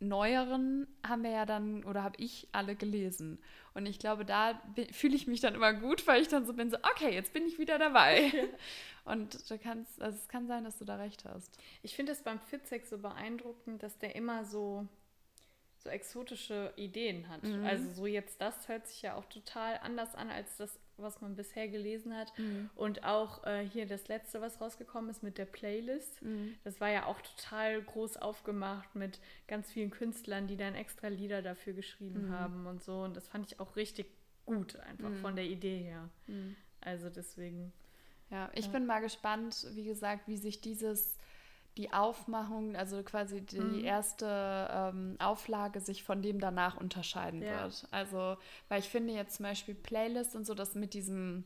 neueren 0.00 0.86
haben 1.06 1.22
wir 1.22 1.30
ja 1.30 1.46
dann, 1.46 1.84
oder 1.84 2.02
habe 2.02 2.16
ich 2.18 2.48
alle 2.52 2.76
gelesen. 2.76 3.38
Und 3.74 3.86
ich 3.86 3.98
glaube, 3.98 4.24
da 4.24 4.60
fühle 4.92 5.16
ich 5.16 5.26
mich 5.26 5.40
dann 5.40 5.54
immer 5.54 5.72
gut, 5.72 6.06
weil 6.06 6.22
ich 6.22 6.28
dann 6.28 6.46
so 6.46 6.52
bin, 6.52 6.70
so, 6.70 6.76
okay, 6.94 7.14
jetzt 7.14 7.32
bin 7.32 7.46
ich 7.46 7.58
wieder 7.58 7.78
dabei. 7.78 8.30
Und 9.04 9.50
du 9.50 9.58
kannst, 9.58 10.00
also 10.02 10.18
es 10.18 10.28
kann 10.28 10.46
sein, 10.48 10.64
dass 10.64 10.78
du 10.78 10.84
da 10.84 10.96
recht 10.96 11.24
hast. 11.24 11.56
Ich 11.82 11.94
finde 11.94 12.12
es 12.12 12.22
beim 12.22 12.40
Fitzek 12.40 12.86
so 12.86 12.98
beeindruckend, 12.98 13.82
dass 13.82 13.98
der 13.98 14.16
immer 14.16 14.44
so, 14.44 14.86
so 15.78 15.88
exotische 15.90 16.72
Ideen 16.76 17.28
hat. 17.28 17.44
Mhm. 17.44 17.64
Also 17.64 17.92
so 17.92 18.06
jetzt 18.06 18.40
das 18.40 18.68
hört 18.68 18.86
sich 18.88 19.02
ja 19.02 19.14
auch 19.14 19.24
total 19.26 19.78
anders 19.82 20.14
an 20.14 20.30
als 20.30 20.56
das, 20.56 20.78
was 20.98 21.20
man 21.20 21.36
bisher 21.36 21.68
gelesen 21.68 22.16
hat. 22.16 22.32
Und 22.74 23.04
auch 23.04 23.44
äh, 23.44 23.66
hier 23.68 23.86
das 23.86 24.08
letzte, 24.08 24.40
was 24.40 24.60
rausgekommen 24.60 25.10
ist 25.10 25.22
mit 25.22 25.38
der 25.38 25.44
Playlist. 25.44 26.20
Das 26.64 26.80
war 26.80 26.90
ja 26.90 27.06
auch 27.06 27.20
total 27.20 27.82
groß 27.82 28.16
aufgemacht 28.18 28.94
mit 28.94 29.20
ganz 29.46 29.70
vielen 29.72 29.90
Künstlern, 29.90 30.46
die 30.46 30.56
dann 30.56 30.74
extra 30.74 31.08
Lieder 31.08 31.42
dafür 31.42 31.72
geschrieben 31.72 32.30
haben 32.32 32.66
und 32.66 32.82
so. 32.82 33.00
Und 33.02 33.16
das 33.16 33.28
fand 33.28 33.46
ich 33.50 33.60
auch 33.60 33.76
richtig 33.76 34.06
gut, 34.44 34.76
einfach 34.76 35.12
von 35.20 35.36
der 35.36 35.44
Idee 35.46 35.78
her. 35.78 36.08
Also 36.80 37.10
deswegen. 37.10 37.72
Ja, 38.30 38.50
ich 38.54 38.66
Ja. 38.66 38.72
bin 38.72 38.86
mal 38.86 39.00
gespannt, 39.00 39.66
wie 39.74 39.84
gesagt, 39.84 40.26
wie 40.28 40.36
sich 40.36 40.60
dieses, 40.60 41.16
die 41.76 41.92
Aufmachung, 41.92 42.74
also 42.76 43.02
quasi 43.02 43.40
die 43.42 43.58
Mhm. 43.58 43.84
erste 43.84 44.68
ähm, 44.70 45.16
Auflage 45.18 45.80
sich 45.80 46.02
von 46.02 46.22
dem 46.22 46.40
danach 46.40 46.76
unterscheiden 46.76 47.42
Ja. 47.42 47.64
wird. 47.64 47.86
Also, 47.90 48.36
weil 48.68 48.80
ich 48.80 48.88
finde 48.88 49.12
jetzt 49.12 49.36
zum 49.36 49.44
Beispiel 49.44 49.74
Playlist 49.74 50.34
und 50.36 50.46
so, 50.46 50.54
das 50.54 50.74
mit 50.74 50.94
diesem 50.94 51.44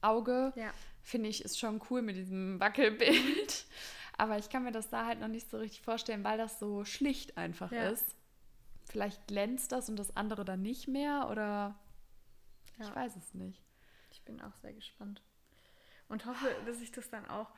Auge, 0.00 0.52
Ja. 0.56 0.72
finde 1.02 1.28
ich, 1.28 1.44
ist 1.44 1.58
schon 1.58 1.80
cool 1.90 2.02
mit 2.02 2.16
diesem 2.16 2.58
Wackelbild. 2.60 3.66
Aber 4.16 4.38
ich 4.38 4.48
kann 4.48 4.62
mir 4.64 4.72
das 4.72 4.90
da 4.90 5.06
halt 5.06 5.20
noch 5.20 5.28
nicht 5.28 5.50
so 5.50 5.58
richtig 5.58 5.82
vorstellen, 5.82 6.24
weil 6.24 6.38
das 6.38 6.58
so 6.58 6.84
schlicht 6.84 7.36
einfach 7.36 7.72
Ja. 7.72 7.88
ist. 7.90 8.14
Vielleicht 8.86 9.26
glänzt 9.26 9.72
das 9.72 9.88
und 9.88 9.96
das 9.96 10.16
andere 10.16 10.44
dann 10.44 10.62
nicht 10.62 10.88
mehr 10.88 11.28
oder 11.30 11.74
ich 12.80 12.94
weiß 12.94 13.16
es 13.16 13.34
nicht. 13.34 13.62
Ich 14.10 14.22
bin 14.22 14.40
auch 14.40 14.54
sehr 14.56 14.72
gespannt. 14.72 15.22
Und 16.08 16.26
hoffe, 16.26 16.46
dass 16.66 16.80
ich 16.80 16.92
das 16.92 17.08
dann 17.08 17.26
auch 17.28 17.50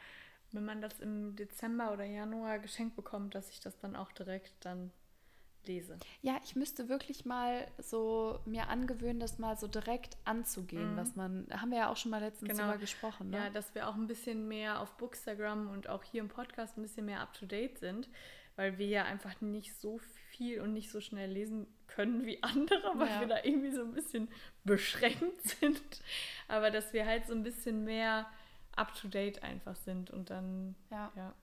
wenn 0.52 0.64
man 0.64 0.80
das 0.80 0.98
im 1.00 1.36
Dezember 1.36 1.92
oder 1.92 2.04
Januar 2.04 2.58
geschenkt 2.58 2.96
bekommt, 2.96 3.34
dass 3.34 3.50
ich 3.50 3.60
das 3.60 3.78
dann 3.78 3.96
auch 3.96 4.12
direkt 4.12 4.52
dann 4.64 4.92
lese. 5.66 5.98
Ja, 6.22 6.38
ich 6.44 6.54
müsste 6.54 6.88
wirklich 6.88 7.24
mal 7.24 7.66
so 7.78 8.38
mir 8.46 8.68
angewöhnen, 8.68 9.18
das 9.18 9.38
mal 9.40 9.56
so 9.58 9.66
direkt 9.66 10.16
anzugehen, 10.24 10.92
Mhm. 10.92 10.96
was 10.96 11.16
man, 11.16 11.46
haben 11.52 11.70
wir 11.72 11.78
ja 11.78 11.88
auch 11.90 11.96
schon 11.96 12.12
mal 12.12 12.20
letztens 12.20 12.50
Genau. 12.52 12.64
drüber 12.64 12.78
gesprochen, 12.78 13.30
ne? 13.30 13.36
Ja, 13.38 13.50
dass 13.50 13.74
wir 13.74 13.88
auch 13.88 13.96
ein 13.96 14.06
bisschen 14.06 14.46
mehr 14.46 14.80
auf 14.80 14.96
Bookstagram 14.96 15.68
und 15.70 15.88
auch 15.88 16.04
hier 16.04 16.20
im 16.20 16.28
Podcast 16.28 16.78
ein 16.78 16.82
bisschen 16.82 17.06
mehr 17.06 17.20
up-to-date 17.20 17.78
sind, 17.78 18.08
weil 18.54 18.78
wir 18.78 18.86
ja 18.86 19.04
einfach 19.06 19.40
nicht 19.40 19.74
so 19.80 19.98
viel 20.30 20.60
und 20.60 20.72
nicht 20.72 20.90
so 20.92 21.00
schnell 21.00 21.30
lesen 21.32 21.66
können 21.88 22.24
wie 22.24 22.40
andere, 22.44 22.92
weil 22.94 23.08
Ja. 23.08 23.20
wir 23.20 23.26
da 23.26 23.42
irgendwie 23.42 23.72
so 23.72 23.82
ein 23.82 23.92
bisschen 23.92 24.28
beschränkt 24.62 25.42
sind. 25.60 25.82
Aber 26.46 26.70
dass 26.70 26.92
wir 26.92 27.06
halt 27.06 27.26
so 27.26 27.32
ein 27.32 27.42
bisschen 27.42 27.82
mehr 27.82 28.26
up-to-date 28.76 29.42
einfach 29.42 29.76
sind 29.76 30.10
und 30.10 30.30
dann, 30.30 30.74
ja. 30.90 31.10
ja. 31.16 31.34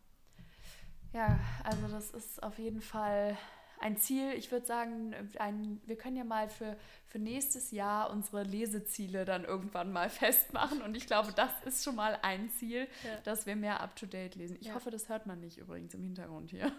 Ja, 1.14 1.40
also 1.64 1.88
das 1.90 2.10
ist 2.12 2.42
auf 2.42 2.58
jeden 2.58 2.82
Fall 2.82 3.38
ein 3.80 3.98
Ziel. 3.98 4.32
Ich 4.34 4.52
würde 4.52 4.66
sagen, 4.66 5.14
ein, 5.38 5.80
wir 5.86 5.96
können 5.98 6.16
ja 6.16 6.24
mal 6.24 6.50
für, 6.50 6.76
für 7.06 7.20
nächstes 7.20 7.70
Jahr 7.72 8.10
unsere 8.10 8.42
Leseziele 8.44 9.24
dann 9.26 9.44
irgendwann 9.46 9.92
mal 9.92 10.10
festmachen. 10.10 10.82
Und 10.82 10.96
ich 10.98 11.06
glaube, 11.06 11.32
das 11.34 11.52
ist 11.66 11.84
schon 11.84 11.96
mal 11.96 12.18
ein 12.24 12.50
Ziel, 12.50 12.88
Ja. 13.04 13.18
dass 13.26 13.46
wir 13.46 13.56
mehr 13.56 13.82
up-to-date 13.82 14.36
lesen. 14.36 14.58
Ich 14.60 14.68
Ja. 14.68 14.74
hoffe, 14.74 14.90
das 14.90 15.08
hört 15.10 15.28
man 15.28 15.40
nicht 15.40 15.58
übrigens 15.60 15.94
im 15.94 16.02
Hintergrund 16.04 16.50
hier. 16.50 16.72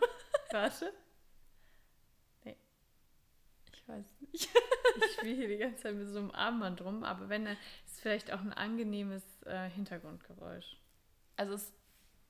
Warte, 0.50 0.92
Ich 3.84 3.88
weiß 3.88 4.04
nicht. 4.20 4.48
ich 4.96 5.12
spiele 5.12 5.34
hier 5.34 5.48
die 5.48 5.58
ganze 5.58 5.82
Zeit 5.82 5.94
mit 5.94 6.08
so 6.08 6.18
einem 6.18 6.30
Armband 6.30 6.80
rum, 6.82 7.04
aber 7.04 7.28
wenn, 7.28 7.44
dann 7.44 7.56
ist 7.86 8.00
vielleicht 8.00 8.32
auch 8.32 8.40
ein 8.40 8.52
angenehmes 8.52 9.22
äh, 9.44 9.68
Hintergrundgeräusch. 9.70 10.78
Also 11.36 11.54
es, 11.54 11.72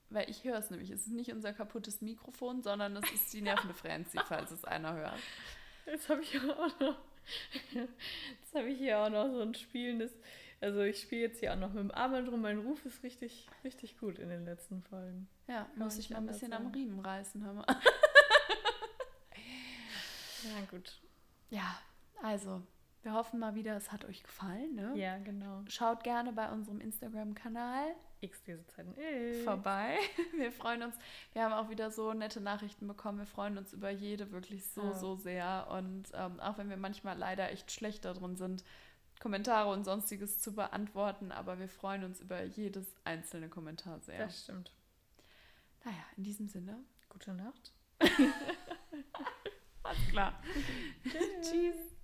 weil 0.09 0.29
ich 0.29 0.43
höre 0.43 0.57
es 0.57 0.69
nämlich. 0.69 0.89
Es 0.89 1.01
ist 1.01 1.13
nicht 1.13 1.31
unser 1.31 1.53
kaputtes 1.53 2.01
Mikrofon, 2.01 2.61
sondern 2.61 2.97
es 2.97 3.11
ist 3.11 3.33
die 3.33 3.41
nervende 3.41 3.73
Franzi, 3.73 4.19
falls 4.25 4.51
es 4.51 4.65
einer 4.65 4.93
hört. 4.95 5.19
Jetzt 5.85 6.09
habe 6.09 6.21
ich 6.21 6.37
auch 6.37 6.79
noch. 6.79 6.97
Jetzt 7.73 8.53
habe 8.53 8.69
ich 8.69 8.77
hier 8.77 8.99
auch 8.99 9.09
noch 9.09 9.31
so 9.31 9.41
ein 9.41 9.55
spielendes. 9.55 10.11
Also 10.61 10.81
ich 10.81 11.01
spiele 11.01 11.21
jetzt 11.21 11.39
hier 11.39 11.53
auch 11.53 11.57
noch 11.57 11.73
mit 11.73 11.83
dem 11.83 11.91
Armband 11.91 12.29
rum. 12.29 12.41
Mein 12.41 12.59
Ruf 12.59 12.85
ist 12.85 13.03
richtig, 13.03 13.47
richtig 13.63 13.97
gut 13.97 14.19
in 14.19 14.29
den 14.29 14.45
letzten 14.45 14.81
Folgen. 14.83 15.27
Ja, 15.47 15.69
man 15.75 15.87
muss 15.87 15.97
ich 15.97 16.09
mal 16.09 16.17
ein 16.17 16.27
bisschen 16.27 16.53
am 16.53 16.63
sagen. 16.63 16.75
Riemen 16.75 16.99
reißen, 16.99 17.43
hör 17.43 17.53
mal. 17.53 17.65
Ja, 20.45 20.61
gut. 20.69 21.01
Ja, 21.49 21.79
also, 22.23 22.61
wir 23.03 23.13
hoffen 23.13 23.39
mal 23.39 23.55
wieder, 23.55 23.75
es 23.77 23.91
hat 23.91 24.05
euch 24.05 24.23
gefallen. 24.23 24.75
Ne? 24.75 24.93
Ja, 24.95 25.17
genau. 25.19 25.63
Schaut 25.67 26.03
gerne 26.03 26.33
bei 26.33 26.49
unserem 26.51 26.81
Instagram-Kanal. 26.81 27.95
Äh. 28.97 29.43
vorbei. 29.43 29.97
Wir 30.37 30.51
freuen 30.51 30.81
uns. 30.81 30.95
Wir 31.33 31.43
haben 31.43 31.53
auch 31.53 31.69
wieder 31.69 31.91
so 31.91 32.13
nette 32.13 32.41
Nachrichten 32.41 32.87
bekommen. 32.87 33.19
Wir 33.19 33.27
freuen 33.27 33.57
uns 33.59 33.73
über 33.73 33.91
jede 33.91 34.31
wirklich 34.31 34.65
so, 34.65 34.81
Ja. 34.81 34.93
so 34.93 35.15
sehr. 35.15 35.67
Und 35.69 36.09
ähm, 36.13 36.39
auch 36.39 36.57
wenn 36.57 36.69
wir 36.69 36.77
manchmal 36.77 37.15
leider 37.17 37.51
echt 37.51 37.71
schlecht 37.71 38.05
darin 38.05 38.35
sind, 38.35 38.63
Kommentare 39.19 39.69
und 39.71 39.83
sonstiges 39.83 40.39
zu 40.39 40.55
beantworten, 40.55 41.31
aber 41.31 41.59
wir 41.59 41.69
freuen 41.69 42.03
uns 42.03 42.19
über 42.19 42.41
jedes 42.43 42.87
einzelne 43.03 43.49
Kommentar 43.49 43.99
sehr. 43.99 44.17
Das 44.17 44.43
stimmt. 44.43 44.73
Naja, 45.83 46.03
in 46.17 46.23
diesem 46.23 46.47
Sinne. 46.47 46.83
Gute 47.09 47.33
Nacht. 47.33 47.73
Alles 49.85 50.07
klar. 50.09 50.33
Tschüss. 51.41 51.94